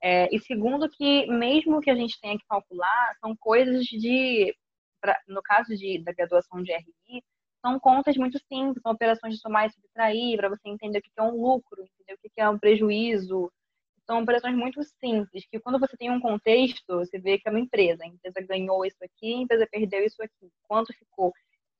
é, 0.00 0.32
e 0.32 0.38
segundo 0.38 0.88
que 0.88 1.26
mesmo 1.26 1.80
que 1.80 1.90
a 1.90 1.96
gente 1.96 2.20
tenha 2.20 2.38
que 2.38 2.46
calcular, 2.48 3.16
são 3.18 3.34
coisas 3.36 3.84
de, 3.86 4.54
pra, 5.00 5.18
no 5.26 5.42
caso 5.42 5.74
de, 5.76 5.98
da 6.04 6.12
graduação 6.12 6.62
de 6.62 6.72
RI, 6.72 7.24
são 7.60 7.80
contas 7.80 8.16
muito 8.16 8.38
simples, 8.46 8.80
são 8.82 8.92
operações 8.92 9.34
de 9.34 9.40
somar 9.40 9.66
e 9.66 9.72
subtrair, 9.72 10.36
para 10.36 10.50
você 10.50 10.68
entender 10.68 10.98
o 11.00 11.02
que 11.02 11.10
é 11.18 11.22
um 11.22 11.40
lucro, 11.40 11.82
entender 11.82 12.14
o 12.14 12.18
que 12.20 12.40
é 12.40 12.48
um 12.48 12.58
prejuízo. 12.58 13.50
São 14.06 14.22
operações 14.22 14.54
muito 14.54 14.82
simples, 15.00 15.46
que 15.50 15.58
quando 15.58 15.78
você 15.78 15.96
tem 15.96 16.10
um 16.10 16.20
contexto, 16.20 16.98
você 16.98 17.18
vê 17.18 17.38
que 17.38 17.48
é 17.48 17.50
uma 17.50 17.60
empresa. 17.60 18.04
A 18.04 18.06
empresa 18.06 18.40
ganhou 18.42 18.84
isso 18.84 19.02
aqui, 19.02 19.34
a 19.34 19.38
empresa 19.38 19.66
perdeu 19.70 20.04
isso 20.04 20.22
aqui. 20.22 20.50
Quanto 20.68 20.92
ficou? 20.92 21.32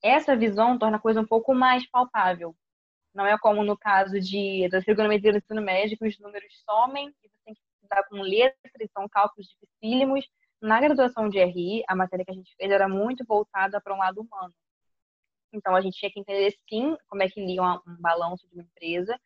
Essa 0.03 0.35
visão 0.37 0.79
torna 0.79 0.97
a 0.97 1.01
coisa 1.01 1.21
um 1.21 1.27
pouco 1.27 1.55
mais 1.55 1.89
palpável. 1.91 2.55
Não 3.15 3.27
é 3.27 3.39
como 3.39 3.63
no 3.63 3.77
caso 3.77 4.19
de, 4.19 4.69
da 4.71 4.81
trigonometria 4.81 5.33
do 5.33 5.39
ensino 5.39 5.63
médio, 5.63 5.97
que 5.99 6.07
os 6.07 6.19
números 6.19 6.53
somem 6.65 7.09
e 7.23 7.29
você 7.29 7.39
tem 7.45 7.55
que 7.55 7.61
estudar 7.75 8.03
com 8.05 8.17
letras, 8.17 8.91
são 8.93 9.09
cálculos 9.09 9.49
dificílimos. 9.49 10.27
Na 10.61 10.81
graduação 10.81 11.29
de 11.29 11.39
RI, 11.39 11.85
a 11.87 11.95
matéria 11.95 12.25
que 12.25 12.31
a 12.31 12.35
gente 12.35 12.55
fez 12.57 12.71
era 12.71 12.89
muito 12.89 13.25
voltada 13.25 13.81
para 13.81 13.95
um 13.95 13.99
lado 13.99 14.23
humano. 14.23 14.53
Então, 15.53 15.77
a 15.77 15.81
gente 15.81 15.99
tinha 15.99 16.11
que 16.11 16.19
entender, 16.19 16.55
sim, 16.69 16.97
como 17.07 17.23
é 17.23 17.29
que 17.29 17.45
lia 17.45 17.63
um 17.63 17.81
balanço 18.01 18.49
de 18.49 18.55
uma 18.55 18.65
empresa, 18.65 19.19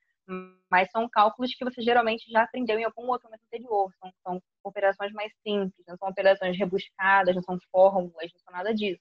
mas 0.70 0.90
são 0.90 1.08
cálculos 1.08 1.54
que 1.54 1.64
você 1.64 1.80
geralmente 1.82 2.30
já 2.30 2.42
aprendeu 2.42 2.78
em 2.78 2.84
algum 2.84 3.08
outro 3.08 3.28
momento 3.28 3.44
anterior. 3.46 3.92
São, 3.98 4.12
são 4.22 4.42
operações 4.62 5.12
mais 5.12 5.32
simples, 5.42 5.84
não 5.86 5.96
são 5.96 6.08
operações 6.08 6.56
rebuscadas, 6.58 7.34
não 7.34 7.42
são 7.42 7.58
fórmulas, 7.72 8.30
não 8.32 8.40
são 8.40 8.52
nada 8.52 8.74
disso. 8.74 9.00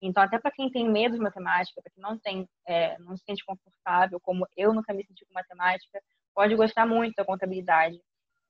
Então, 0.00 0.22
até 0.22 0.38
para 0.38 0.52
quem 0.52 0.70
tem 0.70 0.88
medo 0.88 1.16
de 1.16 1.20
matemática, 1.22 1.82
para 1.82 1.92
quem 1.92 2.02
não 2.02 2.18
tem, 2.18 2.48
é, 2.66 2.98
não 2.98 3.16
se 3.16 3.24
sente 3.24 3.44
confortável, 3.44 4.20
como 4.20 4.46
eu 4.56 4.72
nunca 4.72 4.94
me 4.94 5.04
senti 5.04 5.24
com 5.26 5.34
matemática, 5.34 6.00
pode 6.34 6.54
gostar 6.54 6.86
muito 6.86 7.14
da 7.16 7.24
contabilidade, 7.24 8.00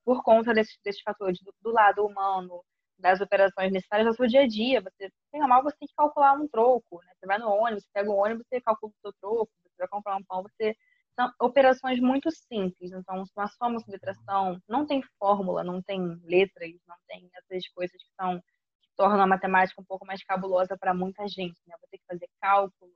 por 0.05 0.23
conta 0.23 0.53
desses, 0.53 0.79
desses 0.85 1.01
fatores 1.03 1.41
do, 1.41 1.55
do 1.63 1.71
lado 1.71 2.05
humano, 2.05 2.63
das 2.99 3.21
operações 3.21 3.73
necessárias 3.73 4.09
ao 4.09 4.15
seu 4.15 4.27
dia 4.27 4.43
a 4.43 4.47
dia. 4.47 4.81
Você, 4.83 5.11
tem 5.31 5.41
mal, 5.43 5.63
você 5.63 5.77
tem 5.79 5.89
que 5.89 5.95
calcular 5.95 6.33
um 6.35 6.49
troco, 6.49 7.01
né? 7.03 7.13
Você 7.15 7.27
vai 7.27 7.39
no 7.39 7.49
ônibus, 7.49 7.85
você 7.85 7.91
pega 7.93 8.11
o 8.11 8.17
ônibus, 8.17 8.47
você 8.47 8.61
calcula 8.61 8.93
o 8.93 9.01
seu 9.01 9.13
troco, 9.21 9.51
você 9.63 9.77
vai 9.79 9.89
comprar 9.89 10.17
um 10.17 10.25
pão, 10.25 10.43
você... 10.43 10.77
São 11.19 11.33
operações 11.41 11.99
muito 11.99 12.31
simples, 12.31 12.93
então 12.93 13.25
uma 13.37 13.49
soma, 13.49 13.81
subtração, 13.81 14.63
não 14.69 14.87
tem 14.87 15.03
fórmula, 15.19 15.65
não 15.65 15.83
tem 15.83 16.01
letras, 16.23 16.71
não 16.87 16.95
tem 17.09 17.29
essas 17.35 17.69
coisas 17.71 18.01
que 18.01 18.15
são 18.15 18.39
que 18.81 18.89
tornam 18.97 19.23
a 19.23 19.27
matemática 19.27 19.81
um 19.81 19.85
pouco 19.85 20.07
mais 20.07 20.23
cabulosa 20.23 20.77
para 20.79 20.95
muita 20.95 21.27
gente, 21.27 21.59
né? 21.67 21.75
Vou 21.81 21.89
ter 21.91 21.99
que 21.99 22.07
fazer 22.07 22.29
cálculo. 22.41 22.93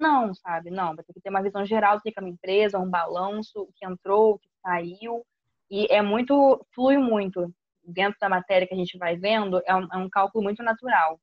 Não, 0.00 0.32
sabe? 0.32 0.70
Não, 0.70 0.94
vai 0.96 1.04
ter 1.04 1.12
que 1.12 1.20
ter 1.20 1.28
uma 1.28 1.42
visão 1.42 1.66
geral 1.66 1.98
do 1.98 2.02
que 2.02 2.14
é 2.16 2.20
uma 2.20 2.30
empresa, 2.30 2.78
um 2.78 2.88
balanço, 2.88 3.60
o 3.60 3.72
que 3.74 3.84
entrou, 3.84 4.34
o 4.34 4.38
que 4.38 4.48
saiu, 4.62 5.22
e 5.70 5.86
é 5.90 6.00
muito, 6.00 6.64
flui 6.74 6.96
muito 6.96 7.52
dentro 7.82 8.18
da 8.20 8.28
matéria 8.30 8.66
que 8.66 8.72
a 8.72 8.78
gente 8.78 8.96
vai 8.96 9.16
vendo, 9.16 9.60
é 9.66 9.74
um, 9.74 9.86
é 9.92 9.96
um 9.98 10.08
cálculo 10.08 10.42
muito 10.42 10.62
natural. 10.62 11.20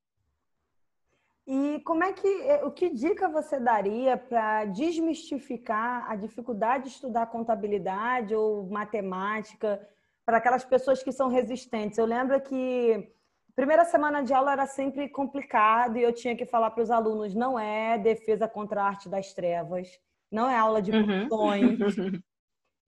E 1.47 1.79
como 1.81 2.03
é 2.03 2.13
que, 2.13 2.27
eh, 2.27 2.63
o 2.63 2.71
que 2.71 2.89
dica 2.89 3.27
você 3.27 3.59
daria 3.59 4.15
para 4.15 4.65
desmistificar 4.65 6.09
a 6.09 6.15
dificuldade 6.15 6.83
de 6.85 6.89
estudar 6.91 7.25
contabilidade 7.27 8.35
ou 8.35 8.69
matemática 8.69 9.81
para 10.25 10.37
aquelas 10.37 10.63
pessoas 10.63 11.01
que 11.01 11.11
são 11.11 11.29
resistentes? 11.29 11.97
Eu 11.97 12.05
lembro 12.05 12.39
que 12.41 13.11
primeira 13.55 13.83
semana 13.85 14.23
de 14.23 14.33
aula 14.33 14.51
era 14.51 14.67
sempre 14.67 15.09
complicado 15.09 15.97
e 15.97 16.03
eu 16.03 16.13
tinha 16.13 16.35
que 16.35 16.45
falar 16.45 16.71
para 16.71 16.83
os 16.83 16.91
alunos: 16.91 17.33
não 17.33 17.59
é 17.59 17.97
defesa 17.97 18.47
contra 18.47 18.81
a 18.81 18.87
arte 18.87 19.09
das 19.09 19.33
trevas, 19.33 19.87
não 20.31 20.47
é 20.47 20.57
aula 20.57 20.81
de 20.81 20.91
uhum. 20.91 21.27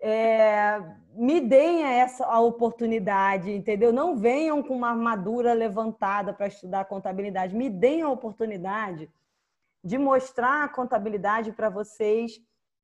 é, 0.06 0.84
me 1.16 1.39
deem 1.39 1.82
essa 1.82 2.26
a 2.26 2.38
oportunidade, 2.42 3.50
entendeu? 3.52 3.94
Não 3.94 4.18
venham 4.18 4.62
com 4.62 4.76
uma 4.76 4.89
armadura 4.89 5.54
levantada 5.54 6.34
para 6.34 6.48
estudar 6.48 6.84
contabilidade. 6.86 7.56
Me 7.56 7.70
deem 7.70 8.02
a 8.02 8.10
oportunidade 8.10 9.10
de 9.82 9.98
mostrar 9.98 10.66
a 10.66 10.68
contabilidade 10.68 11.54
para 11.54 11.70
vocês. 11.70 12.34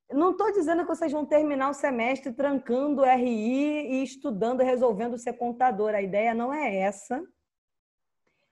Não 0.09 0.31
estou 0.31 0.49
dizendo 0.53 0.83
que 0.83 0.87
vocês 0.87 1.11
vão 1.11 1.25
terminar 1.25 1.69
o 1.69 1.73
semestre 1.73 2.31
trancando 2.31 3.03
RI 3.03 3.99
e 3.99 4.03
estudando, 4.03 4.63
resolvendo 4.63 5.17
ser 5.17 5.33
contador. 5.33 5.93
A 5.93 6.01
ideia 6.01 6.33
não 6.33 6.53
é 6.53 6.73
essa. 6.73 7.21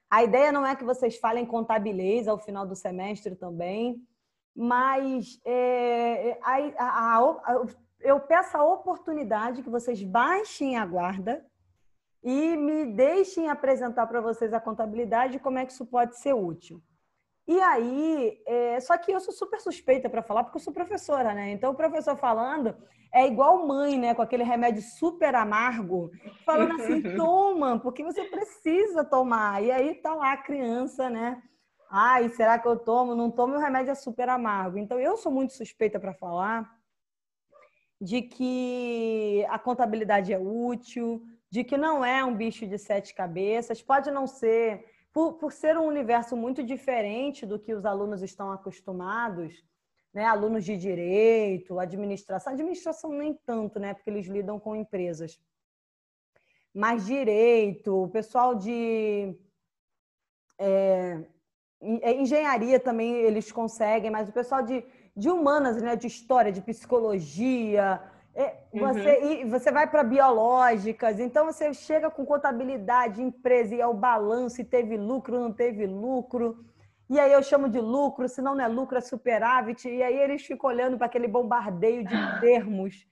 A 0.10 0.26
ideia 0.26 0.52
não 0.52 0.68
é 0.68 0.76
que 0.76 0.84
vocês 0.84 1.18
falem 1.18 1.46
contabilês 1.46 2.28
ao 2.28 2.38
final 2.38 2.68
do 2.68 2.76
semestre 2.76 3.34
também, 3.34 4.06
mas 4.54 5.40
é, 5.46 6.38
a, 6.42 6.58
a, 6.78 7.18
a, 7.18 7.66
eu 8.00 8.20
peço 8.20 8.56
a 8.58 8.64
oportunidade 8.64 9.64
que 9.64 9.70
vocês 9.70 10.04
baixem 10.04 10.78
a 10.78 10.86
guarda 10.86 11.46
e 12.24 12.56
me 12.58 12.86
deixem 12.86 13.50
apresentar 13.50 14.08
para 14.08 14.22
vocês 14.22 14.54
a 14.54 14.60
contabilidade 14.60 15.38
e 15.38 15.40
como 15.40 15.58
é 15.58 15.66
que 15.66 15.72
isso 15.72 15.86
pode 15.86 16.18
ser 16.18 16.34
útil. 16.34 16.82
E 17.48 17.60
aí, 17.62 18.44
é, 18.46 18.80
só 18.82 18.98
que 18.98 19.10
eu 19.10 19.22
sou 19.22 19.34
super 19.34 19.62
suspeita 19.62 20.10
para 20.10 20.22
falar, 20.22 20.44
porque 20.44 20.58
eu 20.58 20.62
sou 20.62 20.74
professora, 20.74 21.34
né? 21.34 21.52
Então, 21.52 21.72
o 21.72 21.76
professor 21.76 22.18
falando 22.18 22.76
é 23.14 23.26
igual 23.26 23.66
mãe, 23.66 23.98
né? 23.98 24.14
Com 24.14 24.22
aquele 24.22 24.44
remédio 24.44 24.82
super 24.82 25.34
amargo, 25.34 26.12
falando 26.46 26.74
assim, 26.74 27.02
toma, 27.16 27.80
porque 27.80 28.04
você 28.04 28.26
precisa 28.26 29.06
tomar. 29.06 29.64
E 29.64 29.72
aí 29.72 29.96
tá 29.96 30.14
lá 30.14 30.34
a 30.34 30.38
criança, 30.44 31.10
né? 31.10 31.42
Ai, 31.90 32.28
será 32.28 32.60
que 32.60 32.68
eu 32.68 32.78
tomo? 32.78 33.16
Não 33.16 33.32
tomo, 33.32 33.56
o 33.56 33.60
remédio 33.60 33.92
é 33.92 33.96
super 33.96 34.28
amargo. 34.28 34.78
Então, 34.78 35.00
eu 35.00 35.16
sou 35.16 35.32
muito 35.32 35.54
suspeita 35.54 35.98
para 35.98 36.14
falar, 36.14 36.70
de 38.00 38.22
que 38.22 39.46
a 39.50 39.58
contabilidade 39.58 40.32
é 40.32 40.40
útil, 40.40 41.24
de 41.50 41.64
que 41.64 41.78
não 41.78 42.04
é 42.06 42.24
um 42.24 42.36
bicho 42.36 42.68
de 42.68 42.78
sete 42.78 43.14
cabeças, 43.14 43.82
pode 43.82 44.12
não 44.12 44.28
ser, 44.28 44.86
por, 45.12 45.34
por 45.34 45.52
ser 45.52 45.78
um 45.78 45.88
universo 45.88 46.36
muito 46.36 46.64
diferente 46.64 47.46
do 47.46 47.58
que 47.58 47.74
os 47.74 47.86
alunos 47.86 48.22
estão 48.22 48.52
acostumados, 48.52 49.66
né? 50.14 50.26
alunos 50.26 50.64
de 50.64 50.78
direito, 50.78 51.80
administração, 51.80 52.54
administração 52.54 53.12
nem 53.12 53.34
tanto, 53.46 53.80
né? 53.80 53.94
porque 53.94 54.10
eles 54.10 54.28
lidam 54.28 54.60
com 54.60 54.76
empresas, 54.76 55.40
mas 56.74 57.06
direito, 57.06 58.04
o 58.04 58.10
pessoal 58.10 58.54
de 58.54 59.36
é, 60.60 61.24
engenharia 61.82 62.80
também 62.80 63.16
eles 63.16 63.52
conseguem, 63.52 64.12
mas 64.12 64.30
o 64.30 64.34
pessoal 64.34 64.62
de 64.62 64.84
de 65.18 65.30
humanas, 65.30 65.82
né? 65.82 65.96
De 65.96 66.06
história, 66.06 66.52
de 66.52 66.62
psicologia. 66.62 68.00
É, 68.36 68.56
você, 68.72 69.18
uhum. 69.18 69.32
e 69.32 69.46
você 69.46 69.72
vai 69.72 69.88
para 69.90 70.04
biológicas, 70.04 71.20
então 71.20 71.46
você 71.46 71.74
chega 71.74 72.08
com 72.12 72.24
contabilidade, 72.24 73.20
empresa, 73.20 73.74
e 73.74 73.82
é 73.82 73.88
o 73.88 73.96
balanço, 73.96 74.62
e 74.62 74.64
teve 74.64 74.96
lucro, 74.96 75.40
não 75.40 75.52
teve 75.52 75.88
lucro. 75.88 76.64
E 77.10 77.20
aí 77.20 77.32
eu 77.32 77.42
chamo 77.42 77.68
de 77.68 77.80
lucro, 77.80 78.30
se 78.30 78.42
não 78.42 78.54
não 78.54 78.64
é 78.64 78.68
lucro, 78.68 78.98
é 78.98 79.02
superávit. 79.02 79.90
E 79.90 80.04
aí 80.04 80.16
eles 80.16 80.46
ficam 80.46 80.70
olhando 80.70 80.98
para 80.98 81.08
aquele 81.08 81.28
bombardeio 81.28 82.06
de 82.06 82.16
termos. 82.40 83.08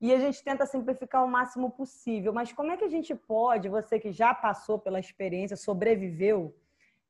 E 0.00 0.12
a 0.12 0.18
gente 0.18 0.42
tenta 0.42 0.66
simplificar 0.66 1.24
o 1.24 1.28
máximo 1.28 1.70
possível. 1.70 2.32
Mas 2.32 2.52
como 2.52 2.72
é 2.72 2.76
que 2.76 2.84
a 2.84 2.88
gente 2.88 3.14
pode, 3.14 3.68
você 3.68 4.00
que 4.00 4.10
já 4.10 4.34
passou 4.34 4.78
pela 4.78 4.98
experiência, 4.98 5.56
sobreviveu, 5.56 6.52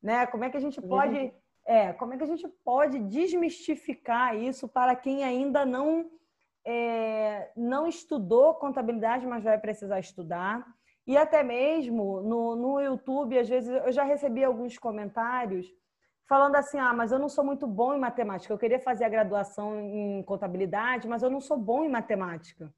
né? 0.03 0.27
Como 0.27 0.45
é 0.45 0.51
que 0.51 0.57
a 0.57 0.61
gente 0.61 0.83
pode 0.83 1.17
uhum. 1.17 1.33
É, 1.67 1.93
como 1.95 2.13
é 2.13 2.17
que 2.17 2.25
a 2.25 2.27
gente 2.27 2.47
pode 2.65 2.99
desmistificar 2.99 4.37
isso 4.37 4.69
para 4.69 4.95
quem 4.95 5.25
ainda 5.25 5.65
não, 5.65 6.11
é, 6.65 7.51
não 7.57 7.87
estudou 7.87 8.55
contabilidade, 8.55 9.27
mas 9.27 9.45
vai 9.45 9.59
precisar 9.59 9.99
estudar? 9.99 10.67
E 11.07 11.17
até 11.17 11.43
mesmo 11.43 12.21
no, 12.23 12.57
no 12.57 12.81
YouTube, 12.81 13.39
às 13.39 13.49
vezes, 13.49 13.69
eu 13.71 13.93
já 13.93 14.05
recebi 14.05 14.45
alguns 14.45 14.79
comentários 14.79 15.67
falando 16.27 16.57
assim: 16.57 16.79
ah, 16.79 16.93
mas 16.93 17.13
eu 17.13 17.19
não 17.19 17.29
sou 17.29 17.45
muito 17.45 17.67
bom 17.67 17.95
em 17.95 18.01
matemática. 18.01 18.53
Eu 18.53 18.59
queria 18.59 18.81
fazer 18.81 19.05
a 19.05 19.09
graduação 19.09 19.79
em 19.81 20.23
contabilidade, 20.23 21.09
mas 21.09 21.23
eu 21.23 21.31
não 21.31 21.41
sou 21.41 21.57
bom 21.59 21.85
em 21.85 21.91
matemática. 21.91 22.73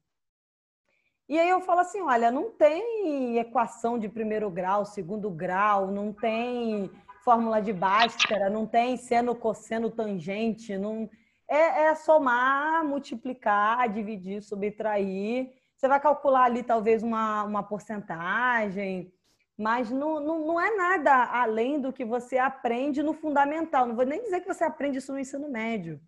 E 1.29 1.37
aí 1.37 1.49
eu 1.49 1.61
falo 1.61 1.81
assim: 1.81 2.01
olha, 2.01 2.31
não 2.31 2.51
tem 2.51 3.37
equação 3.37 3.97
de 3.97 4.07
primeiro 4.09 4.49
grau, 4.49 4.85
segundo 4.85 5.29
grau, 5.29 5.91
não 5.91 6.13
tem 6.13 6.89
fórmula 7.27 7.61
de 7.61 7.73
Bhaskara, 7.73 8.49
não 8.49 8.65
tem 8.65 8.95
seno, 8.95 9.35
cosseno, 9.35 9.91
tangente, 9.91 10.77
não 10.77 11.09
é, 11.45 11.87
é 11.87 11.95
somar, 11.95 12.85
multiplicar, 12.85 13.89
dividir, 13.89 14.41
subtrair. 14.41 15.51
Você 15.75 15.89
vai 15.89 15.99
calcular 15.99 16.45
ali 16.45 16.63
talvez 16.63 17.03
uma, 17.03 17.43
uma 17.43 17.61
porcentagem, 17.61 19.11
mas 19.57 19.91
não, 19.91 20.21
não, 20.21 20.47
não 20.47 20.61
é 20.61 20.73
nada 20.73 21.25
além 21.25 21.81
do 21.81 21.91
que 21.91 22.05
você 22.05 22.37
aprende 22.37 23.03
no 23.03 23.11
fundamental. 23.13 23.85
Não 23.85 23.95
vou 23.97 24.05
nem 24.05 24.23
dizer 24.23 24.39
que 24.39 24.47
você 24.47 24.63
aprende 24.63 24.99
isso 24.99 25.11
no 25.11 25.19
ensino 25.19 25.49
médio. 25.49 25.99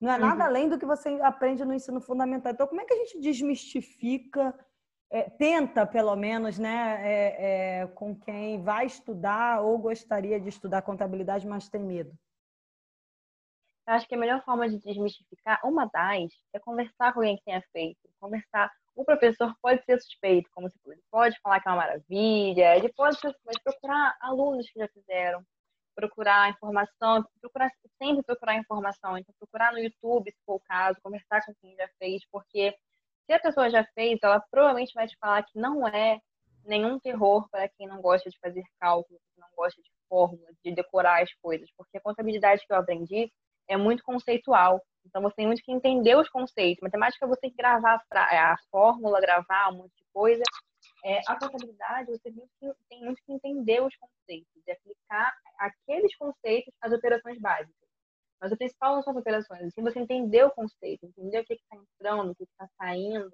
Não 0.00 0.08
é 0.12 0.18
nada 0.18 0.44
uhum. 0.44 0.50
além 0.50 0.68
do 0.68 0.78
que 0.78 0.86
você 0.86 1.08
aprende 1.20 1.64
no 1.64 1.74
ensino 1.74 2.00
fundamental. 2.00 2.52
Então, 2.52 2.68
como 2.68 2.80
é 2.80 2.84
que 2.84 2.94
a 2.94 2.98
gente 2.98 3.18
desmistifica, 3.18 4.54
é, 5.10 5.28
tenta, 5.28 5.86
pelo 5.86 6.14
menos, 6.14 6.58
né, 6.58 7.00
é, 7.02 7.80
é, 7.80 7.86
com 7.88 8.14
quem 8.14 8.62
vai 8.62 8.86
estudar 8.86 9.60
ou 9.60 9.76
gostaria 9.78 10.40
de 10.40 10.48
estudar 10.48 10.82
contabilidade, 10.82 11.46
mas 11.46 11.68
tem 11.68 11.80
medo? 11.80 12.12
Eu 13.86 13.94
acho 13.94 14.06
que 14.06 14.14
a 14.14 14.18
melhor 14.18 14.42
forma 14.44 14.68
de 14.68 14.78
desmistificar, 14.78 15.60
uma 15.64 15.86
das, 15.86 16.30
é 16.52 16.60
conversar 16.60 17.12
com 17.12 17.20
alguém 17.20 17.36
que 17.36 17.44
tenha 17.44 17.62
feito. 17.72 17.98
Conversar 18.20 18.70
o 18.94 19.04
professor 19.04 19.54
pode 19.62 19.82
ser 19.84 20.00
suspeito, 20.00 20.50
como 20.54 20.68
se 20.68 20.78
ele 20.86 21.02
pode 21.10 21.38
falar 21.40 21.60
que 21.60 21.68
é 21.68 21.72
uma 21.72 21.78
maravilha, 21.78 22.76
ele 22.76 22.92
pode, 22.92 23.18
pode 23.20 23.62
procurar 23.64 24.16
alunos 24.20 24.68
que 24.70 24.78
já 24.78 24.88
fizeram, 24.88 25.42
procurar 25.94 26.50
informação, 26.50 27.24
procurar 27.40 27.70
sempre 28.00 28.22
procurar 28.22 28.56
informação, 28.56 29.16
então 29.16 29.34
procurar 29.38 29.72
no 29.72 29.78
YouTube, 29.78 30.30
se 30.30 30.38
for 30.44 30.56
o 30.56 30.60
caso, 30.60 31.00
conversar 31.02 31.44
com 31.44 31.54
quem 31.60 31.74
já 31.76 31.88
fez, 31.98 32.22
porque 32.30 32.76
se 33.30 33.34
a 33.34 33.38
pessoa 33.38 33.70
já 33.70 33.84
fez, 33.94 34.18
ela 34.24 34.40
provavelmente 34.50 34.92
vai 34.92 35.06
te 35.06 35.16
falar 35.20 35.44
que 35.44 35.56
não 35.56 35.86
é 35.86 36.18
nenhum 36.64 36.98
terror 36.98 37.48
para 37.48 37.68
quem 37.68 37.86
não 37.86 38.02
gosta 38.02 38.28
de 38.28 38.36
fazer 38.40 38.64
cálculo, 38.80 39.20
que 39.32 39.40
não 39.40 39.46
gosta 39.56 39.80
de 39.80 39.88
fórmula, 40.08 40.48
de 40.64 40.74
decorar 40.74 41.22
as 41.22 41.32
coisas, 41.40 41.70
porque 41.76 41.98
a 41.98 42.00
contabilidade 42.00 42.66
que 42.66 42.72
eu 42.72 42.78
aprendi 42.78 43.32
é 43.68 43.76
muito 43.76 44.02
conceitual. 44.02 44.82
Então 45.06 45.22
você 45.22 45.36
tem 45.36 45.46
muito 45.46 45.62
que 45.62 45.70
entender 45.70 46.16
os 46.16 46.28
conceitos. 46.28 46.82
Matemática 46.82 47.24
você 47.24 47.40
tem 47.42 47.50
que 47.50 47.56
gravar 47.56 48.02
a 48.12 48.56
fórmula, 48.68 49.20
gravar 49.20 49.70
um 49.70 49.76
monte 49.76 49.94
de 49.96 50.04
coisa. 50.12 50.42
É, 51.04 51.20
a 51.28 51.38
contabilidade 51.38 52.10
você 52.10 52.32
tem 52.88 53.04
muito 53.04 53.22
que 53.24 53.32
entender 53.32 53.80
os 53.80 53.94
conceitos 53.96 54.50
e 54.66 54.72
aplicar 54.72 55.32
aqueles 55.56 56.16
conceitos 56.16 56.74
às 56.80 56.92
operações 56.92 57.40
básicas. 57.40 57.79
Mas 58.40 58.52
o 58.52 58.56
principal 58.56 58.96
não 58.96 59.02
são 59.02 59.12
as 59.12 59.18
operações, 59.20 59.62
assim 59.62 59.82
você 59.82 59.98
entender 59.98 60.44
o 60.44 60.50
conceito, 60.50 61.04
entender 61.04 61.40
o 61.40 61.44
que 61.44 61.54
está 61.54 61.76
entrando, 61.76 62.30
o 62.30 62.34
que 62.34 62.44
está 62.44 62.66
saindo, 62.78 63.30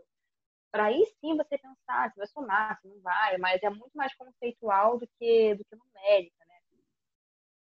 para 0.72 0.86
aí 0.86 1.04
sim 1.20 1.36
você 1.36 1.56
pensar 1.56 2.10
se 2.10 2.18
vai 2.18 2.26
somar, 2.26 2.78
se 2.80 2.88
não 2.88 3.00
vai, 3.00 3.38
mas 3.38 3.62
é 3.62 3.70
muito 3.70 3.92
mais 3.94 4.14
conceitual 4.16 4.98
do 4.98 5.08
que, 5.18 5.54
do 5.54 5.64
que 5.64 5.76
numérica, 5.76 6.44
né? 6.46 6.56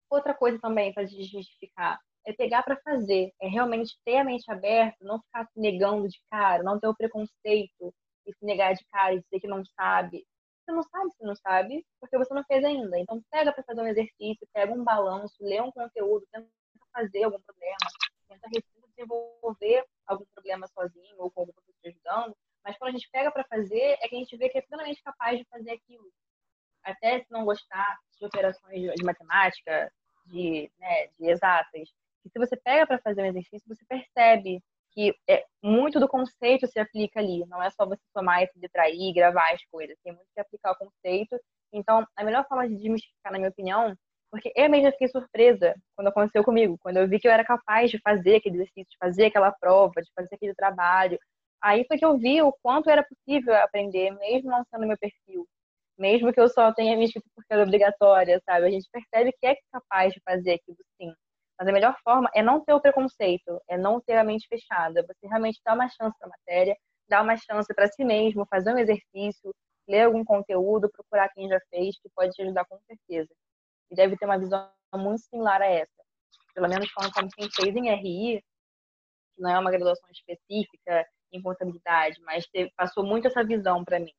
Outra 0.09 0.35
coisa 0.35 0.59
também 0.59 0.92
para 0.92 1.05
desmistificar, 1.05 2.01
é 2.25 2.33
pegar 2.33 2.62
para 2.62 2.81
fazer, 2.81 3.33
é 3.40 3.49
realmente 3.49 3.96
ter 4.05 4.16
a 4.16 4.25
mente 4.25 4.51
aberta, 4.51 4.96
não 5.01 5.20
ficar 5.20 5.46
se 5.46 5.61
negando 5.61 6.09
de 6.09 6.20
cara, 6.31 6.62
não 6.62 6.81
ter 6.81 6.88
o 6.88 6.96
preconceito 6.96 7.94
e 8.27 8.33
se 8.33 8.44
negar 8.44 8.75
de 8.75 8.85
cara 8.87 9.14
e 9.14 9.20
dizer 9.20 9.40
que 9.40 9.46
não 9.46 9.64
sabe. 9.64 10.27
Você 10.64 10.72
não 10.72 10.83
sabe 10.83 11.12
se 11.12 11.22
não 11.22 11.37
sabe, 11.37 11.87
porque 12.01 12.18
você 12.18 12.35
não 12.35 12.42
fez 12.44 12.64
ainda. 12.64 12.99
Então 12.99 13.22
pega 13.31 13.53
para 13.53 13.62
fazer 13.62 13.81
um 13.81 13.87
exercício, 13.87 14.49
pega 14.53 14.72
um 14.72 14.83
balanço, 14.83 15.37
lê 15.40 15.61
um 15.61 15.70
conteúdo, 15.70 16.27
tenta 16.33 16.49
fazer 16.97 17.25
algum 17.25 17.41
problema, 17.41 17.77
tenta 18.27 18.49
desenvolver 18.49 19.85
algum 20.07 20.25
problema 20.35 20.67
sozinho 20.69 21.17
ou 21.19 21.31
com 21.31 21.41
algum 21.41 21.53
professor 21.53 21.89
ajudando. 21.89 22.37
Mas 22.65 22.77
quando 22.79 22.89
a 22.89 22.93
gente 22.93 23.09
pega 23.11 23.31
para 23.31 23.45
fazer, 23.45 23.99
é 24.01 24.09
que 24.09 24.17
a 24.17 24.19
gente 24.19 24.37
vê 24.37 24.49
que 24.49 24.59
é 24.59 24.63
plenamente 24.63 25.03
capaz 25.03 25.39
de 25.39 25.45
fazer 25.45 25.73
aquilo. 25.73 26.11
Até 26.83 27.21
se 27.21 27.31
não 27.31 27.45
gostar 27.45 27.99
de 28.19 28.25
operações 28.25 28.95
de 28.95 29.05
matemática, 29.05 29.93
de, 30.25 30.71
né, 30.79 31.09
de 31.19 31.29
exatas, 31.29 31.89
se 32.29 32.39
você 32.39 32.57
pega 32.57 32.87
para 32.87 32.99
fazer 32.99 33.23
um 33.23 33.27
exercício, 33.27 33.69
você 33.69 33.85
percebe 33.87 34.61
que 34.93 35.15
é, 35.29 35.45
muito 35.63 36.01
do 36.01 36.09
conceito 36.09 36.67
se 36.67 36.81
aplica 36.81 37.21
ali. 37.21 37.45
Não 37.47 37.63
é 37.63 37.71
só 37.71 37.87
você 37.87 38.03
somar 38.17 38.43
e 38.43 38.47
se 38.49 38.59
distrair, 38.59 39.13
gravar 39.13 39.53
as 39.53 39.63
coisas. 39.67 39.97
Tem 40.03 40.13
muito 40.13 40.29
que 40.35 40.41
aplicar 40.41 40.73
o 40.73 40.79
conceito. 40.79 41.39
Então, 41.73 42.07
a 42.17 42.25
melhor 42.25 42.47
forma 42.49 42.67
de 42.67 42.75
desmistificar, 42.77 43.33
na 43.33 43.39
minha 43.39 43.51
opinião, 43.51 43.95
porque 44.31 44.53
eu 44.57 44.69
mesma 44.71 44.91
fiquei 44.93 45.09
surpresa 45.09 45.75
quando 45.97 46.09
aconteceu 46.09 46.45
comigo, 46.45 46.79
quando 46.81 46.99
eu 46.99 47.09
vi 47.09 47.19
que 47.21 47.29
eu 47.29 47.33
era 47.33 47.45
capaz 47.45 47.91
de 47.91 47.99
fazer 48.01 48.37
aquele 48.37 48.57
exercício, 48.57 48.91
de 48.91 48.97
fazer 48.99 49.27
aquela 49.27 49.53
prova, 49.53 50.03
de 50.03 50.11
fazer 50.15 50.35
aquele 50.35 50.55
trabalho. 50.55 51.19
Aí 51.62 51.85
foi 51.87 51.99
que 51.99 52.05
eu 52.05 52.19
vi 52.19 52.43
o 52.43 52.53
quanto 52.62 52.91
era 52.91 53.05
possível 53.05 53.55
aprender, 53.57 54.11
mesmo 54.12 54.51
não 54.51 54.65
sendo 54.71 54.87
meu 54.87 54.99
perfil. 54.99 55.47
Mesmo 55.99 56.33
que 56.33 56.41
eu 56.41 56.49
só 56.49 56.73
tenha 56.73 56.97
me 56.97 57.05
inscrito 57.05 57.29
porque 57.35 57.53
era 57.53 57.62
obrigatória, 57.62 58.41
sabe? 58.45 58.67
A 58.67 58.71
gente 58.71 58.89
percebe 58.93 59.33
que 59.41 59.47
é 59.47 59.57
capaz 59.73 60.12
de 60.12 60.21
fazer 60.25 60.55
aquilo 60.55 60.77
sim. 61.01 61.12
Mas 61.59 61.69
a 61.69 61.73
melhor 61.73 61.97
forma 62.05 62.31
é 62.35 62.43
não 62.43 62.62
ter 62.65 62.75
o 62.75 62.81
preconceito, 62.81 63.61
é 63.69 63.79
não 63.79 64.01
ter 64.01 64.17
a 64.19 64.25
mente 64.25 64.47
fechada. 64.49 65.03
Você 65.07 65.27
realmente 65.27 65.61
dá 65.65 65.75
uma 65.75 65.89
chance 65.89 66.17
para 66.19 66.29
a 66.29 66.31
matéria, 66.31 66.77
dá 67.09 67.23
uma 67.23 67.37
chance 67.37 67.73
para 67.75 67.89
si 67.89 68.05
mesmo, 68.05 68.47
fazer 68.51 68.75
um 68.75 68.79
exercício, 68.79 69.55
ler 69.89 70.03
algum 70.03 70.25
conteúdo, 70.25 70.91
procurar 70.91 71.29
quem 71.31 71.49
já 71.49 71.59
fez, 71.71 71.99
que 72.01 72.09
pode 72.15 72.33
te 72.33 72.43
ajudar 72.43 72.65
com 72.67 72.79
certeza. 72.87 73.33
E 73.90 73.94
deve 73.94 74.16
ter 74.16 74.27
uma 74.27 74.38
visão 74.38 74.70
muito 74.94 75.22
similar 75.22 75.62
a 75.62 75.66
essa. 75.66 76.05
Pelo 76.55 76.68
menos 76.68 76.90
falando 76.90 77.12
como 77.12 77.29
quem 77.31 77.51
fez 77.51 77.75
em 77.77 77.88
RI, 77.90 78.42
que 79.35 79.42
não 79.42 79.51
é 79.51 79.59
uma 79.59 79.70
graduação 79.70 80.09
específica 80.11 81.07
em 81.33 81.42
contabilidade, 81.42 82.20
mas 82.22 82.46
teve, 82.46 82.70
passou 82.77 83.05
muito 83.05 83.27
essa 83.27 83.44
visão 83.44 83.85
para 83.85 84.01
mim. 84.01 84.12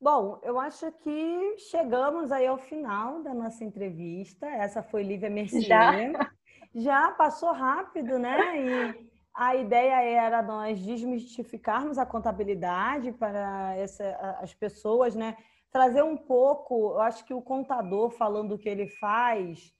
Bom, 0.00 0.40
eu 0.44 0.60
acho 0.60 0.92
que 0.92 1.56
chegamos 1.58 2.30
aí 2.30 2.46
ao 2.46 2.58
final 2.58 3.22
da 3.22 3.34
nossa 3.34 3.64
entrevista. 3.64 4.46
Essa 4.46 4.82
foi 4.82 5.02
Lívia 5.02 5.28
Mercier. 5.28 5.64
Já? 5.64 5.92
Já 6.74 7.10
passou 7.12 7.52
rápido, 7.52 8.18
né? 8.18 8.38
E 8.60 9.08
a 9.34 9.56
ideia 9.56 10.02
era 10.02 10.42
nós 10.42 10.78
desmistificarmos 10.80 11.98
a 11.98 12.06
contabilidade 12.06 13.12
para 13.12 13.74
essa, 13.76 14.04
as 14.40 14.54
pessoas, 14.54 15.14
né? 15.14 15.36
Trazer 15.78 16.02
um 16.02 16.16
pouco, 16.16 16.94
eu 16.94 17.00
acho 17.02 17.24
que 17.24 17.32
o 17.32 17.40
contador 17.40 18.10
falando 18.10 18.56
o 18.56 18.58
que 18.58 18.68
ele 18.68 18.88
faz 18.88 19.72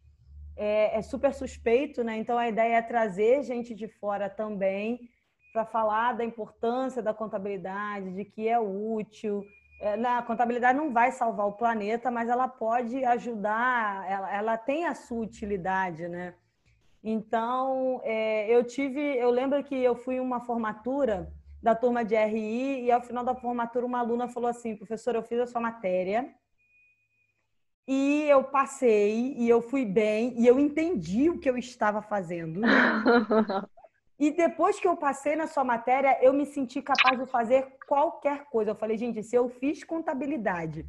é, 0.56 0.96
é 0.96 1.02
super 1.02 1.34
suspeito, 1.34 2.04
né? 2.04 2.16
Então 2.16 2.38
a 2.38 2.48
ideia 2.48 2.76
é 2.76 2.82
trazer 2.82 3.42
gente 3.42 3.74
de 3.74 3.88
fora 3.88 4.30
também 4.30 5.10
para 5.52 5.66
falar 5.66 6.12
da 6.12 6.24
importância 6.24 7.02
da 7.02 7.12
contabilidade, 7.12 8.14
de 8.14 8.24
que 8.24 8.46
é 8.46 8.60
útil, 8.60 9.44
é, 9.80 9.94
a 9.94 10.22
contabilidade 10.22 10.78
não 10.78 10.92
vai 10.92 11.10
salvar 11.10 11.48
o 11.48 11.54
planeta, 11.54 12.12
mas 12.12 12.28
ela 12.28 12.46
pode 12.46 13.04
ajudar, 13.04 14.08
ela, 14.08 14.32
ela 14.32 14.56
tem 14.56 14.86
a 14.86 14.94
sua 14.94 15.24
utilidade, 15.24 16.06
né? 16.06 16.32
Então, 17.02 18.00
é, 18.04 18.48
eu 18.48 18.62
tive, 18.62 19.00
eu 19.00 19.30
lembro 19.30 19.64
que 19.64 19.74
eu 19.74 19.96
fui 19.96 20.20
uma 20.20 20.38
formatura 20.38 21.28
da 21.62 21.74
turma 21.74 22.04
de 22.04 22.14
RI 22.14 22.84
e 22.84 22.92
ao 22.92 23.02
final 23.02 23.24
da 23.24 23.34
formatura 23.34 23.84
uma 23.84 23.98
aluna 23.98 24.28
falou 24.28 24.48
assim, 24.48 24.76
professor, 24.76 25.14
eu 25.14 25.22
fiz 25.22 25.40
a 25.40 25.46
sua 25.46 25.60
matéria 25.60 26.32
e 27.86 28.24
eu 28.28 28.44
passei 28.44 29.34
e 29.36 29.48
eu 29.48 29.62
fui 29.62 29.84
bem 29.84 30.34
e 30.38 30.46
eu 30.46 30.58
entendi 30.58 31.30
o 31.30 31.38
que 31.38 31.48
eu 31.48 31.56
estava 31.56 32.02
fazendo. 32.02 32.60
E 34.20 34.32
depois 34.32 34.80
que 34.80 34.88
eu 34.88 34.96
passei 34.96 35.36
na 35.36 35.46
sua 35.46 35.62
matéria, 35.62 36.18
eu 36.20 36.32
me 36.32 36.44
senti 36.44 36.82
capaz 36.82 37.16
de 37.16 37.24
fazer 37.26 37.76
qualquer 37.86 38.46
coisa. 38.46 38.72
Eu 38.72 38.74
falei, 38.74 38.98
gente, 38.98 39.22
se 39.22 39.36
eu 39.36 39.48
fiz 39.48 39.84
contabilidade, 39.84 40.84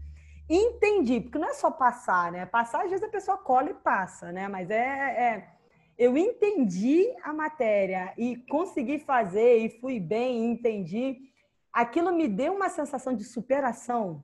entendi, 0.50 1.22
porque 1.22 1.38
não 1.38 1.48
é 1.48 1.54
só 1.54 1.70
passar, 1.70 2.32
né? 2.32 2.48
Passar, 2.48 2.84
às 2.84 2.90
vezes 2.90 3.06
a 3.06 3.12
pessoa 3.12 3.38
cola 3.38 3.70
e 3.70 3.76
passa, 3.76 4.32
né? 4.32 4.48
Mas 4.48 4.72
é, 4.72 4.78
é 4.78 5.59
eu 6.00 6.18
entendi 6.18 7.14
a 7.22 7.34
matéria 7.34 8.14
e 8.18 8.38
consegui 8.38 9.00
fazer 9.00 9.58
e 9.58 9.70
fui 9.82 10.00
bem, 10.00 10.46
entendi. 10.46 11.18
Aquilo 11.74 12.16
me 12.16 12.26
deu 12.26 12.54
uma 12.54 12.70
sensação 12.70 13.14
de 13.14 13.26
superação. 13.26 14.24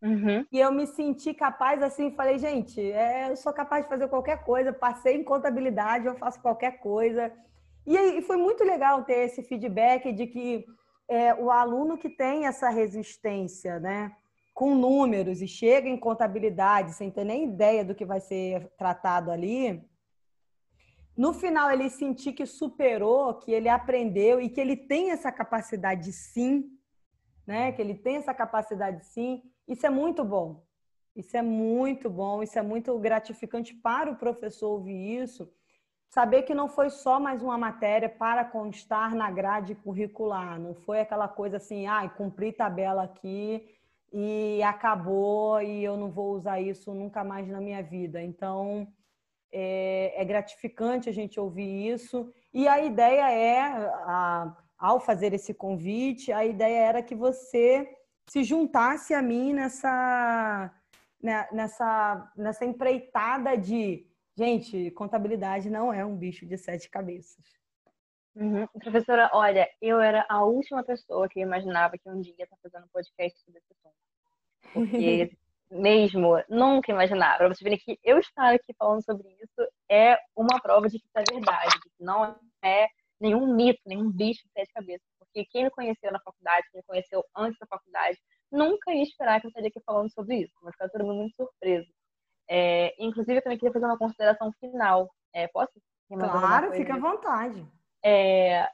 Uhum. 0.00 0.46
E 0.50 0.58
eu 0.58 0.72
me 0.72 0.86
senti 0.86 1.34
capaz 1.34 1.82
assim, 1.82 2.10
falei, 2.12 2.38
gente, 2.38 2.80
é, 2.80 3.30
eu 3.30 3.36
sou 3.36 3.52
capaz 3.52 3.84
de 3.84 3.90
fazer 3.90 4.08
qualquer 4.08 4.42
coisa. 4.42 4.72
Passei 4.72 5.16
em 5.16 5.22
contabilidade, 5.22 6.06
eu 6.06 6.16
faço 6.16 6.40
qualquer 6.40 6.80
coisa. 6.80 7.30
E, 7.86 7.94
e 7.94 8.22
foi 8.22 8.38
muito 8.38 8.64
legal 8.64 9.04
ter 9.04 9.26
esse 9.26 9.42
feedback 9.42 10.10
de 10.10 10.26
que 10.26 10.64
é, 11.06 11.34
o 11.34 11.50
aluno 11.50 11.98
que 11.98 12.08
tem 12.08 12.46
essa 12.46 12.70
resistência, 12.70 13.78
né, 13.78 14.16
com 14.54 14.74
números 14.74 15.42
e 15.42 15.48
chega 15.48 15.90
em 15.90 15.98
contabilidade 15.98 16.94
sem 16.94 17.10
ter 17.10 17.24
nem 17.24 17.44
ideia 17.44 17.84
do 17.84 17.94
que 17.94 18.06
vai 18.06 18.20
ser 18.20 18.66
tratado 18.78 19.30
ali, 19.30 19.84
no 21.20 21.32
final 21.32 21.70
ele 21.70 21.90
sentir 21.90 22.32
que 22.32 22.46
superou, 22.46 23.34
que 23.34 23.50
ele 23.52 23.68
aprendeu 23.68 24.40
e 24.40 24.48
que 24.48 24.60
ele 24.60 24.76
tem 24.76 25.10
essa 25.10 25.30
capacidade 25.30 26.12
sim, 26.12 26.52
né? 27.46 27.72
Que 27.72 27.82
ele 27.82 27.94
tem 27.94 28.16
essa 28.16 28.32
capacidade 28.32 29.04
sim. 29.06 29.42
Isso 29.68 29.84
é 29.86 29.90
muito 29.90 30.24
bom. 30.24 30.64
Isso 31.14 31.36
é 31.36 31.42
muito 31.42 32.08
bom, 32.08 32.42
isso 32.42 32.58
é 32.58 32.62
muito 32.62 32.98
gratificante 32.98 33.74
para 33.74 34.10
o 34.10 34.16
professor 34.16 34.68
ouvir 34.70 35.22
isso 35.22 35.52
saber 36.10 36.42
que 36.42 36.54
não 36.54 36.68
foi 36.68 36.90
só 36.90 37.20
mais 37.20 37.40
uma 37.40 37.56
matéria 37.56 38.08
para 38.08 38.44
constar 38.44 39.14
na 39.14 39.30
grade 39.30 39.76
curricular, 39.76 40.58
não 40.58 40.74
foi 40.74 41.00
aquela 41.00 41.28
coisa 41.28 41.56
assim, 41.56 41.86
ah, 41.86 42.08
cumpri 42.08 42.52
tabela 42.52 43.04
aqui 43.04 43.64
e 44.12 44.60
acabou 44.64 45.62
e 45.62 45.84
eu 45.84 45.96
não 45.96 46.10
vou 46.10 46.34
usar 46.34 46.60
isso 46.60 46.92
nunca 46.92 47.22
mais 47.22 47.46
na 47.48 47.60
minha 47.60 47.80
vida. 47.80 48.20
Então, 48.20 48.88
é, 49.52 50.12
é 50.20 50.24
gratificante 50.24 51.08
a 51.08 51.12
gente 51.12 51.38
ouvir 51.38 51.88
isso. 51.92 52.32
E 52.52 52.66
a 52.68 52.82
ideia 52.82 53.30
é, 53.30 53.60
a, 53.60 54.56
ao 54.78 55.00
fazer 55.00 55.32
esse 55.32 55.52
convite, 55.52 56.32
a 56.32 56.44
ideia 56.44 56.80
era 56.80 57.02
que 57.02 57.14
você 57.14 57.88
se 58.28 58.44
juntasse 58.44 59.12
a 59.12 59.20
mim 59.20 59.52
nessa, 59.52 60.72
né, 61.22 61.48
nessa, 61.52 62.32
nessa 62.36 62.64
empreitada 62.64 63.56
de, 63.56 64.06
gente, 64.36 64.90
contabilidade 64.92 65.68
não 65.68 65.92
é 65.92 66.04
um 66.04 66.16
bicho 66.16 66.46
de 66.46 66.56
sete 66.56 66.88
cabeças. 66.88 67.44
Uhum. 68.36 68.66
Professora, 68.78 69.28
olha, 69.32 69.68
eu 69.82 70.00
era 70.00 70.24
a 70.28 70.44
última 70.44 70.84
pessoa 70.84 71.28
que 71.28 71.40
imaginava 71.40 71.98
que 71.98 72.08
um 72.08 72.20
dia 72.20 72.34
ia 72.38 72.44
estar 72.44 72.56
fazendo 72.62 72.88
podcast 72.92 73.38
sobre 73.44 73.58
esse 73.58 73.72
assunto. 73.72 73.96
Porque 74.72 75.36
mesmo, 75.70 76.42
nunca 76.48 76.90
imaginava. 76.92 77.38
Para 77.38 77.48
vocês 77.48 77.60
verem 77.60 77.78
que 77.78 77.98
eu 78.02 78.18
estar 78.18 78.54
aqui 78.54 78.74
falando 78.78 79.04
sobre 79.04 79.28
isso 79.28 79.70
é 79.90 80.18
uma 80.36 80.60
prova 80.60 80.88
de 80.88 80.98
que 80.98 81.06
isso 81.06 81.18
é 81.18 81.34
verdade, 81.34 81.74
de 81.74 81.90
que 81.90 82.04
não 82.04 82.36
é 82.62 82.88
nenhum 83.20 83.54
mito, 83.54 83.80
nenhum 83.86 84.10
bicho 84.10 84.42
de 84.46 84.52
sete 84.52 84.72
cabeças. 84.72 85.06
Porque 85.18 85.44
quem 85.46 85.64
me 85.64 85.70
conheceu 85.70 86.10
na 86.10 86.20
faculdade, 86.20 86.66
quem 86.72 86.80
me 86.80 86.86
conheceu 86.86 87.24
antes 87.36 87.58
da 87.58 87.66
faculdade, 87.66 88.18
nunca 88.50 88.92
ia 88.92 89.02
esperar 89.02 89.40
que 89.40 89.46
eu 89.46 89.48
estaria 89.48 89.68
aqui 89.68 89.80
falando 89.84 90.10
sobre 90.12 90.36
isso. 90.36 90.52
Vai 90.62 90.72
ficar 90.72 90.88
todo 90.88 91.04
mundo 91.04 91.18
muito 91.20 91.36
surpreso. 91.36 91.88
É, 92.48 92.94
inclusive, 92.98 93.38
eu 93.38 93.42
também 93.42 93.58
queria 93.58 93.72
fazer 93.72 93.86
uma 93.86 93.98
consideração 93.98 94.52
final. 94.58 95.08
É, 95.32 95.46
posso? 95.48 95.70
Claro, 96.08 96.72
fica 96.72 96.94
à 96.94 96.98
vontade. 96.98 97.64
É, 98.04 98.68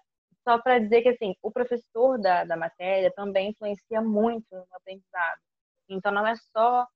só 0.49 0.59
para 0.59 0.79
dizer 0.79 1.03
que 1.03 1.09
assim, 1.09 1.35
o 1.43 1.51
professor 1.51 2.19
da, 2.19 2.45
da 2.45 2.57
matéria 2.57 3.13
também 3.15 3.51
influencia 3.51 4.01
muito 4.01 4.47
no 4.51 4.65
aprendizado. 4.73 5.41
Então, 5.89 6.13
não 6.13 6.27
é 6.27 6.35
só 6.37 6.87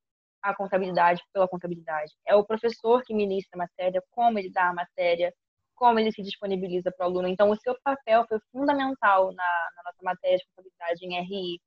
a 0.43 0.55
contabilidade 0.55 1.23
pela 1.33 1.49
contabilidade. 1.49 2.13
É 2.27 2.35
o 2.35 2.45
professor 2.45 3.03
que 3.03 3.15
ministra 3.15 3.57
a 3.57 3.59
matéria, 3.59 4.03
como 4.11 4.39
ele 4.39 4.51
dá 4.51 4.69
a 4.71 4.75
matéria, 4.75 5.33
como 5.75 5.99
ele 5.99 6.13
se 6.13 6.23
disponibiliza 6.23 6.91
para 6.93 7.07
o 7.07 7.11
aluno. 7.11 7.29
Então, 7.29 7.51
o 7.51 7.57
seu 7.57 7.77
papel 7.83 8.25
foi 8.29 8.39
fundamental 8.53 9.33
na, 9.33 9.71
na 9.77 9.83
nossa 9.85 10.03
matéria 10.03 10.39
de 10.39 10.45
contabilidade 10.49 11.07
em 11.07 11.21
RI. 11.23 11.61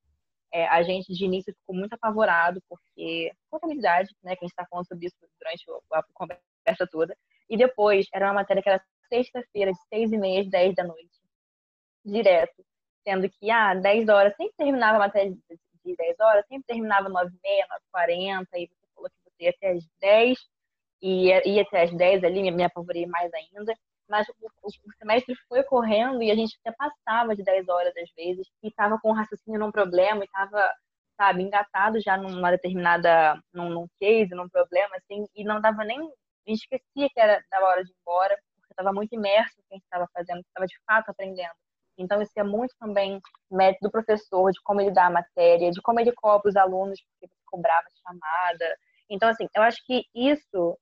É, 0.51 0.67
a 0.67 0.83
gente, 0.83 1.11
de 1.11 1.25
início, 1.25 1.53
ficou 1.53 1.75
muito 1.75 1.93
apavorado, 1.93 2.61
porque 2.69 3.31
contabilidade, 3.49 4.09
né, 4.23 4.35
que 4.35 4.45
a 4.45 4.47
gente 4.47 4.51
está 4.51 4.67
falando 4.67 4.87
sobre 4.87 5.07
isso 5.07 5.15
durante 5.39 5.65
a 5.93 6.03
conversa 6.13 6.87
toda, 6.91 7.17
e 7.49 7.57
depois, 7.57 8.07
era 8.13 8.27
uma 8.27 8.35
matéria 8.35 8.61
que 8.61 8.69
era 8.69 8.83
sexta-feira, 9.09 9.71
de 9.71 9.79
seis 9.89 10.11
e 10.11 10.17
meia 10.17 10.41
às 10.41 10.49
dez 10.49 10.75
da 10.75 10.83
noite, 10.83 11.19
direto. 12.05 12.63
Sendo 13.03 13.29
que, 13.29 13.49
ah, 13.51 13.73
dez 13.75 14.07
horas, 14.07 14.35
sempre 14.35 14.53
terminava 14.57 14.97
a 14.97 14.99
matéria 14.99 15.31
de 15.31 15.59
10 15.85 16.19
horas, 16.19 16.45
sempre 16.47 16.65
terminava 16.67 17.09
9 17.09 17.27
h 17.27 17.37
30 17.41 17.67
9 17.69 17.81
40 17.91 18.57
e 18.57 18.67
você 18.67 18.87
falou 18.95 19.09
que 19.09 19.31
você 19.31 19.43
ia 19.43 19.49
até 19.49 19.71
as 19.71 19.83
10, 19.99 20.37
e 21.01 21.27
ia 21.27 21.61
até 21.63 21.83
as 21.83 21.91
10 21.93 22.23
ali, 22.23 22.49
me 22.49 22.63
apavorei 22.63 23.05
mais 23.05 23.31
ainda. 23.33 23.73
Mas 24.07 24.27
o, 24.29 24.33
o, 24.41 24.67
o, 24.67 24.93
semestre 24.97 25.35
foi 25.47 25.63
correndo 25.63 26.21
e 26.23 26.31
a 26.31 26.35
gente 26.35 26.57
até 26.63 26.75
passava 26.77 27.35
de 27.35 27.43
10 27.43 27.67
horas 27.67 27.93
às 27.97 28.09
vezes, 28.15 28.47
e 28.61 28.67
estava 28.69 28.99
com 28.99 29.09
o 29.09 29.13
raciocínio 29.13 29.59
num 29.59 29.71
problema, 29.71 30.21
e 30.23 30.25
estava, 30.25 30.73
sabe, 31.17 31.43
engatado 31.43 31.99
já 32.01 32.17
numa 32.17 32.51
determinada, 32.51 33.41
num, 33.53 33.69
num 33.69 33.87
case, 33.99 34.33
num 34.35 34.49
problema, 34.49 34.95
assim, 34.97 35.25
e 35.35 35.43
não 35.43 35.59
dava 35.61 35.83
nem, 35.83 35.99
a 35.99 36.49
gente 36.49 36.61
esquecia 36.63 37.09
que 37.13 37.19
era 37.19 37.41
da 37.49 37.59
hora 37.65 37.83
de 37.83 37.91
ir 37.91 37.95
embora, 38.01 38.37
porque 38.55 38.73
estava 38.73 38.93
muito 38.93 39.13
imerso 39.13 39.55
no 39.57 39.63
que 39.63 39.73
a 39.73 39.75
gente 39.75 39.83
estava 39.83 40.07
fazendo, 40.13 40.39
estava 40.41 40.65
de 40.67 40.75
fato 40.85 41.09
aprendendo. 41.09 41.62
Então, 41.97 42.21
isso 42.21 42.31
é 42.37 42.43
muito 42.43 42.73
também 42.79 43.19
mérito 43.51 43.79
do 43.81 43.91
professor, 43.91 44.51
de 44.51 44.59
como 44.63 44.81
ele 44.81 44.91
dá 44.91 45.07
a 45.07 45.11
matéria, 45.11 45.71
de 45.71 45.81
como 45.81 45.99
ele 45.99 46.11
cobra 46.13 46.49
os 46.49 46.55
alunos, 46.55 46.99
porque 47.01 47.33
você 47.33 47.41
cobrava 47.45 47.85
chamada. 48.05 48.77
Então, 49.09 49.29
assim, 49.29 49.47
eu 49.55 49.61
acho 49.61 49.85
que 49.85 50.03
isso 50.13 50.77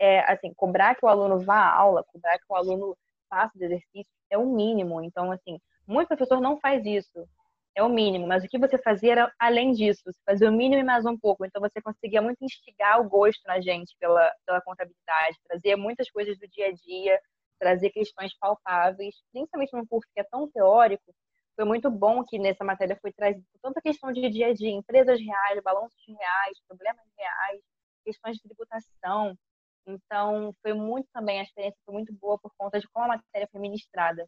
é, 0.00 0.20
assim, 0.32 0.52
cobrar 0.54 0.94
que 0.94 1.04
o 1.04 1.08
aluno 1.08 1.38
vá 1.40 1.56
à 1.56 1.74
aula, 1.76 2.04
cobrar 2.04 2.38
que 2.38 2.44
o 2.48 2.56
aluno 2.56 2.96
faça 3.28 3.52
os 3.56 3.62
exercícios, 3.62 4.14
é 4.30 4.38
o 4.38 4.46
mínimo. 4.46 5.02
Então, 5.02 5.30
assim, 5.32 5.58
muito 5.86 6.08
professor 6.08 6.40
não 6.40 6.58
faz 6.60 6.84
isso. 6.84 7.26
É 7.74 7.82
o 7.82 7.88
mínimo, 7.88 8.26
mas 8.26 8.44
o 8.44 8.48
que 8.48 8.58
você 8.58 8.76
fazia 8.76 9.12
era 9.12 9.32
além 9.38 9.72
disso, 9.72 10.02
você 10.04 10.18
fazia 10.26 10.50
o 10.50 10.52
mínimo 10.52 10.82
e 10.82 10.84
mais 10.84 11.06
um 11.06 11.16
pouco. 11.16 11.44
Então 11.46 11.60
você 11.60 11.80
conseguia 11.80 12.20
muito 12.20 12.44
instigar 12.44 13.00
o 13.00 13.08
gosto 13.08 13.40
na 13.46 13.60
gente 13.62 13.96
pela, 13.98 14.30
pela 14.44 14.60
contabilidade, 14.60 15.38
trazia 15.48 15.74
muitas 15.74 16.10
coisas 16.10 16.38
do 16.38 16.46
dia 16.48 16.66
a 16.66 16.72
dia, 16.72 17.18
trazer 17.62 17.90
questões 17.90 18.36
palpáveis, 18.38 19.14
principalmente 19.30 19.72
num 19.72 19.86
curso 19.86 20.08
que 20.12 20.20
é 20.20 20.24
tão 20.24 20.50
teórico, 20.50 21.14
foi 21.54 21.64
muito 21.64 21.88
bom 21.92 22.24
que 22.24 22.36
nessa 22.36 22.64
matéria 22.64 22.98
foi 23.00 23.12
trazida 23.12 23.44
tanta 23.62 23.80
questão 23.80 24.12
de 24.12 24.28
dia 24.28 24.48
a 24.48 24.52
dia, 24.52 24.70
empresas 24.70 25.20
reais, 25.20 25.62
balanços 25.62 26.02
reais, 26.08 26.58
problemas 26.66 27.06
reais, 27.16 27.60
questões 28.04 28.36
de 28.36 28.42
tributação. 28.42 29.38
Então, 29.86 30.52
foi 30.60 30.72
muito 30.72 31.06
também, 31.12 31.38
a 31.38 31.44
experiência 31.44 31.78
foi 31.84 31.94
muito 31.94 32.12
boa 32.14 32.36
por 32.36 32.50
conta 32.58 32.80
de 32.80 32.88
como 32.88 33.04
a 33.04 33.16
matéria 33.16 33.48
foi 33.52 33.60
ministrada. 33.60 34.26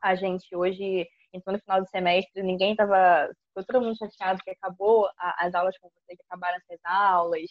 A 0.00 0.14
gente 0.14 0.54
hoje, 0.54 1.08
então 1.32 1.52
no 1.52 1.58
final 1.58 1.80
do 1.80 1.88
semestre, 1.88 2.44
ninguém 2.44 2.72
estava, 2.72 3.28
todo 3.66 3.80
mundo 3.80 3.98
chateado 3.98 4.40
que 4.44 4.50
acabou 4.50 5.08
as 5.18 5.52
aulas 5.52 5.76
com 5.78 5.88
você, 5.88 6.14
que 6.14 6.22
acabaram 6.28 6.58
essas 6.58 6.78
aulas, 6.84 7.50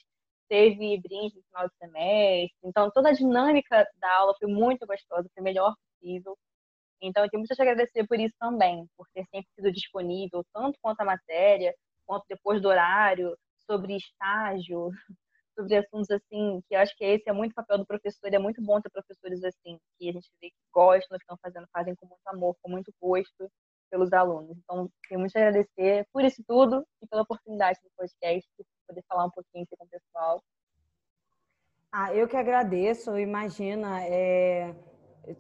teve 0.49 0.99
brinde 1.01 1.36
no 1.36 1.43
final 1.43 1.67
do 1.67 1.73
semestre. 1.77 2.58
Então, 2.63 2.91
toda 2.91 3.10
a 3.10 3.13
dinâmica 3.13 3.88
da 3.97 4.13
aula 4.17 4.34
foi 4.39 4.47
muito 4.47 4.86
gostosa, 4.86 5.29
foi 5.34 5.43
melhor 5.43 5.73
possível. 6.01 6.38
Então, 7.01 7.23
eu 7.23 7.29
tenho 7.29 7.41
muito 7.41 7.51
a 7.51 7.55
te 7.55 7.62
agradecer 7.62 8.08
por 8.08 8.19
isso 8.19 8.36
também, 8.39 8.88
por 8.97 9.08
ter 9.13 9.25
sempre 9.25 9.47
sido 9.55 9.71
disponível, 9.71 10.43
tanto 10.53 10.77
quanto 10.81 11.01
a 11.01 11.05
matéria, 11.05 11.73
quanto 12.05 12.25
depois 12.29 12.62
do 12.62 12.69
horário, 12.69 13.36
sobre 13.65 13.95
estágio, 13.97 14.89
sobre 15.58 15.77
assuntos 15.77 16.10
assim, 16.12 16.62
que 16.67 16.75
acho 16.75 16.95
que 16.97 17.05
esse 17.05 17.29
é 17.29 17.34
muito 17.34 17.51
o 17.51 17.55
papel 17.55 17.79
do 17.79 17.86
professor, 17.86 18.31
e 18.31 18.36
é 18.36 18.39
muito 18.39 18.62
bom 18.63 18.81
ter 18.81 18.89
professores 18.89 19.43
assim, 19.43 19.77
que 19.97 20.10
a 20.10 20.13
gente 20.13 20.29
vê 20.41 20.49
que 20.49 20.55
gostam 20.73 21.17
que 21.17 21.23
estão 21.23 21.38
fazendo, 21.41 21.67
fazem 21.73 21.95
com 21.95 22.08
muito 22.08 22.27
amor, 22.27 22.55
com 22.62 22.69
muito 22.69 22.93
gosto 23.01 23.49
pelos 23.89 24.12
alunos. 24.13 24.58
Então, 24.58 24.89
tenho 25.08 25.19
muito 25.19 25.36
a 25.38 25.39
agradecer 25.39 26.05
por 26.12 26.23
isso 26.23 26.43
tudo 26.47 26.86
e 27.01 27.08
pela 27.08 27.21
oportunidade 27.23 27.79
do 27.84 27.89
podcast, 27.97 28.49
de 28.58 28.65
poder 28.86 29.04
falar 29.08 29.26
um 29.26 29.32
pouquinho 29.32 29.63
aqui 29.63 29.76
com 29.78 29.86
o 29.86 29.89
pessoal. 29.89 30.43
Ah, 31.91 32.13
eu 32.13 32.28
que 32.28 32.36
agradeço. 32.36 33.17
Imagina, 33.17 34.04
é, 34.04 34.76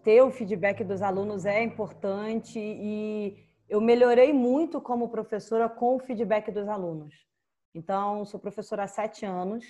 ter 0.03 0.21
o 0.21 0.31
feedback 0.31 0.83
dos 0.83 1.01
alunos 1.01 1.45
é 1.45 1.61
importante 1.61 2.57
e 2.59 3.45
eu 3.67 3.81
melhorei 3.81 4.31
muito 4.31 4.79
como 4.79 5.09
professora 5.09 5.67
com 5.67 5.95
o 5.95 5.99
feedback 5.99 6.51
dos 6.51 6.67
alunos. 6.67 7.13
Então, 7.73 8.23
sou 8.25 8.39
professora 8.39 8.83
há 8.83 8.87
sete 8.87 9.25
anos 9.25 9.65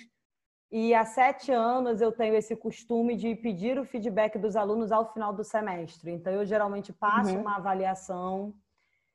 e 0.70 0.94
há 0.94 1.04
sete 1.04 1.50
anos 1.50 2.00
eu 2.00 2.12
tenho 2.12 2.34
esse 2.34 2.54
costume 2.54 3.16
de 3.16 3.34
pedir 3.34 3.78
o 3.78 3.84
feedback 3.84 4.38
dos 4.38 4.54
alunos 4.54 4.92
ao 4.92 5.12
final 5.12 5.32
do 5.32 5.42
semestre. 5.42 6.12
Então, 6.12 6.32
eu 6.32 6.46
geralmente 6.46 6.92
passo 6.92 7.34
uhum. 7.34 7.40
uma 7.40 7.56
avaliação 7.56 8.54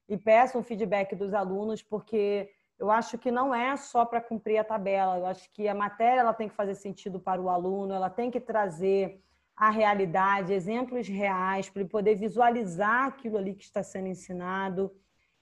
e 0.10 0.18
peço 0.18 0.58
um 0.58 0.64
feedback 0.64 1.16
dos 1.16 1.34
alunos, 1.34 1.82
porque 1.82 2.50
eu 2.82 2.90
acho 2.90 3.16
que 3.16 3.30
não 3.30 3.54
é 3.54 3.78
só 3.78 4.04
para 4.04 4.20
cumprir 4.20 4.58
a 4.58 4.64
tabela. 4.64 5.20
Eu 5.20 5.28
acho 5.28 5.48
que 5.52 5.68
a 5.68 5.76
matéria 5.76 6.22
ela 6.22 6.34
tem 6.34 6.50
que 6.50 6.56
fazer 6.56 6.74
sentido 6.74 7.20
para 7.20 7.40
o 7.40 7.48
aluno, 7.48 7.94
ela 7.94 8.10
tem 8.10 8.32
que 8.32 8.40
trazer 8.40 9.24
a 9.56 9.70
realidade, 9.70 10.52
exemplos 10.52 11.08
reais, 11.08 11.70
para 11.70 11.82
ele 11.82 11.90
poder 11.90 12.16
visualizar 12.16 13.06
aquilo 13.06 13.38
ali 13.38 13.54
que 13.54 13.64
está 13.64 13.84
sendo 13.84 14.08
ensinado. 14.08 14.92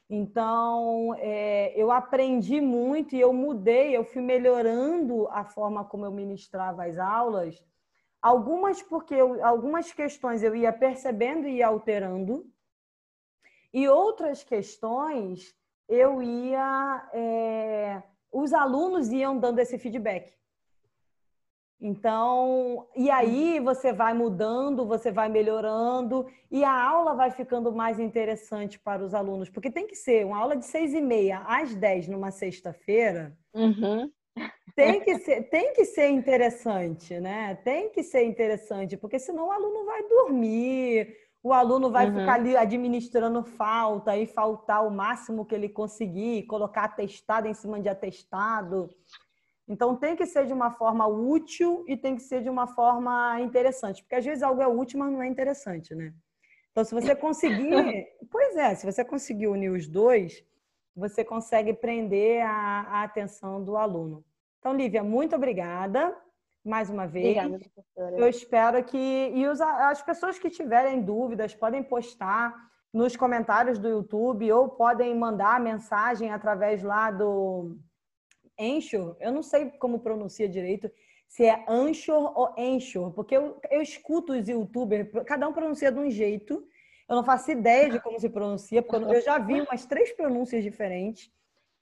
Então, 0.09 1.15
é, 1.17 1.71
eu 1.81 1.91
aprendi 1.91 2.59
muito 2.59 3.15
e 3.15 3.21
eu 3.21 3.31
mudei, 3.31 3.95
eu 3.95 4.03
fui 4.03 4.21
melhorando 4.21 5.25
a 5.29 5.45
forma 5.45 5.85
como 5.85 6.03
eu 6.05 6.11
ministrava 6.11 6.83
as 6.83 6.97
aulas. 6.97 7.63
Algumas 8.21 8.81
porque 8.81 9.15
eu, 9.15 9.45
algumas 9.45 9.93
questões 9.93 10.43
eu 10.43 10.53
ia 10.53 10.73
percebendo 10.73 11.47
e 11.47 11.57
ia 11.57 11.67
alterando, 11.67 12.45
e 13.71 13.87
outras 13.87 14.43
questões, 14.43 15.55
eu 15.89 16.21
ia. 16.21 17.09
É, 17.13 18.03
os 18.31 18.53
alunos 18.53 19.09
iam 19.09 19.37
dando 19.37 19.59
esse 19.59 19.77
feedback. 19.77 20.31
Então, 21.81 22.85
e 22.93 23.09
aí 23.09 23.59
você 23.61 23.93
vai 23.93 24.13
mudando, 24.13 24.85
você 24.85 25.11
vai 25.11 25.29
melhorando 25.29 26.27
e 26.51 26.61
a 26.61 26.89
aula 26.89 27.15
vai 27.15 27.31
ficando 27.31 27.71
mais 27.71 27.99
interessante 27.99 28.77
para 28.77 29.01
os 29.01 29.13
alunos, 29.13 29.49
porque 29.49 29.71
tem 29.71 29.87
que 29.87 29.95
ser 29.95 30.25
uma 30.25 30.37
aula 30.37 30.57
de 30.57 30.65
seis 30.65 30.93
e 30.93 30.99
meia 30.99 31.39
às 31.47 31.73
dez 31.73 32.05
numa 32.05 32.31
sexta-feira. 32.31 33.33
Uhum. 33.53 34.11
Tem 34.75 35.01
que, 35.01 35.19
ser, 35.19 35.43
tem 35.49 35.73
que 35.73 35.85
ser 35.85 36.09
interessante, 36.09 37.17
né? 37.19 37.55
Tem 37.63 37.89
que 37.89 38.03
ser 38.03 38.23
interessante, 38.23 38.97
porque 38.97 39.17
senão 39.17 39.47
o 39.47 39.51
aluno 39.51 39.85
vai 39.85 40.03
dormir, 40.03 41.15
o 41.41 41.53
aluno 41.53 41.89
vai 41.89 42.09
uhum. 42.09 42.19
ficar 42.19 42.33
ali 42.33 42.55
administrando 42.55 43.43
falta 43.43 44.17
e 44.17 44.27
faltar 44.27 44.85
o 44.85 44.91
máximo 44.91 45.45
que 45.45 45.55
ele 45.55 45.69
conseguir, 45.69 46.43
colocar 46.43 46.83
atestado 46.83 47.47
em 47.47 47.53
cima 47.53 47.79
de 47.79 47.87
atestado. 47.87 48.89
Então 49.67 49.95
tem 49.95 50.15
que 50.15 50.25
ser 50.25 50.45
de 50.45 50.53
uma 50.53 50.71
forma 50.71 51.07
útil 51.07 51.85
e 51.87 51.95
tem 51.95 52.15
que 52.15 52.23
ser 52.23 52.41
de 52.41 52.49
uma 52.49 52.67
forma 52.67 53.39
interessante, 53.39 54.03
porque 54.03 54.15
às 54.15 54.25
vezes 54.25 54.43
algo 54.43 54.61
é 54.61 54.67
útil, 54.67 54.99
mas 54.99 55.11
não 55.11 55.21
é 55.21 55.27
interessante, 55.27 55.95
né? 55.95 56.13
Então 56.71 56.83
se 56.83 56.93
você 56.93 57.15
conseguir, 57.15 58.07
pois 58.29 58.55
é, 58.57 58.75
se 58.75 58.85
você 58.85 59.05
conseguir 59.05 59.47
unir 59.47 59.69
os 59.69 59.87
dois, 59.87 60.43
você 60.95 61.23
consegue 61.23 61.73
prender 61.73 62.43
a, 62.43 62.81
a 62.81 63.03
atenção 63.03 63.63
do 63.63 63.77
aluno. 63.77 64.23
Então, 64.59 64.75
Lívia, 64.75 65.01
muito 65.01 65.35
obrigada 65.35 66.15
mais 66.63 66.89
uma 66.89 67.07
vez. 67.07 67.37
Obrigada, 67.37 67.59
professora. 67.59 68.17
Eu 68.17 68.27
espero 68.27 68.83
que. 68.83 68.97
E 68.97 69.45
as 69.45 70.01
pessoas 70.01 70.37
que 70.37 70.49
tiverem 70.49 71.01
dúvidas 71.01 71.55
podem 71.55 71.83
postar. 71.83 72.53
nos 72.91 73.15
comentários 73.15 73.77
do 73.77 73.87
YouTube 73.87 74.51
ou 74.51 74.69
podem 74.69 75.15
mandar 75.15 75.59
mensagem 75.59 76.31
através 76.31 76.81
lá 76.81 77.11
do 77.11 77.77
Anchor. 78.59 79.15
Eu 79.19 79.31
não 79.31 79.43
sei 79.43 79.69
como 79.71 79.99
pronuncia 79.99 80.49
direito, 80.49 80.91
se 81.27 81.45
é 81.45 81.63
Anchor 81.67 82.33
ou 82.37 82.55
Anchor, 82.57 83.11
porque 83.11 83.37
eu, 83.37 83.59
eu 83.69 83.81
escuto 83.81 84.33
os 84.33 84.47
youtubers, 84.47 85.07
cada 85.25 85.47
um 85.47 85.53
pronuncia 85.53 85.91
de 85.91 85.99
um 85.99 86.09
jeito. 86.09 86.65
Eu 87.07 87.15
não 87.15 87.23
faço 87.23 87.51
ideia 87.51 87.89
de 87.89 87.99
como 87.99 88.19
se 88.19 88.29
pronuncia, 88.29 88.81
porque 88.81 89.15
eu 89.15 89.21
já 89.21 89.37
vi 89.39 89.61
umas 89.61 89.85
três 89.85 90.11
pronúncias 90.11 90.63
diferentes. 90.63 91.31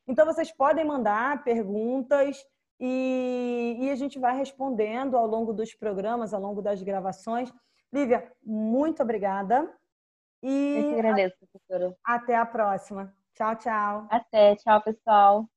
Então, 0.08 0.26
vocês 0.26 0.52
podem 0.52 0.86
mandar 0.86 1.44
perguntas 1.44 2.46
e, 2.80 3.78
e, 3.80 3.90
a 3.90 3.96
gente 3.96 4.20
vai 4.20 4.38
respondendo 4.38 5.18
ao 5.18 5.26
longo 5.26 5.52
dos 5.52 5.74
programas, 5.74 6.34
ao 6.34 6.42
longo 6.42 6.62
das 6.62 6.82
gravações. 6.82 7.52
Lívia, 7.92 8.32
muito 8.44 9.02
obrigada. 9.02 9.72
E 10.44 10.76
Eu 10.78 10.90
que 10.90 10.94
agradeço, 11.00 11.36
professora. 11.40 11.98
Até 12.04 12.36
a 12.36 12.46
próxima. 12.46 13.14
Tchau, 13.34 13.56
tchau. 13.56 14.08
Até, 14.10 14.56
tchau, 14.56 14.82
pessoal. 14.84 15.50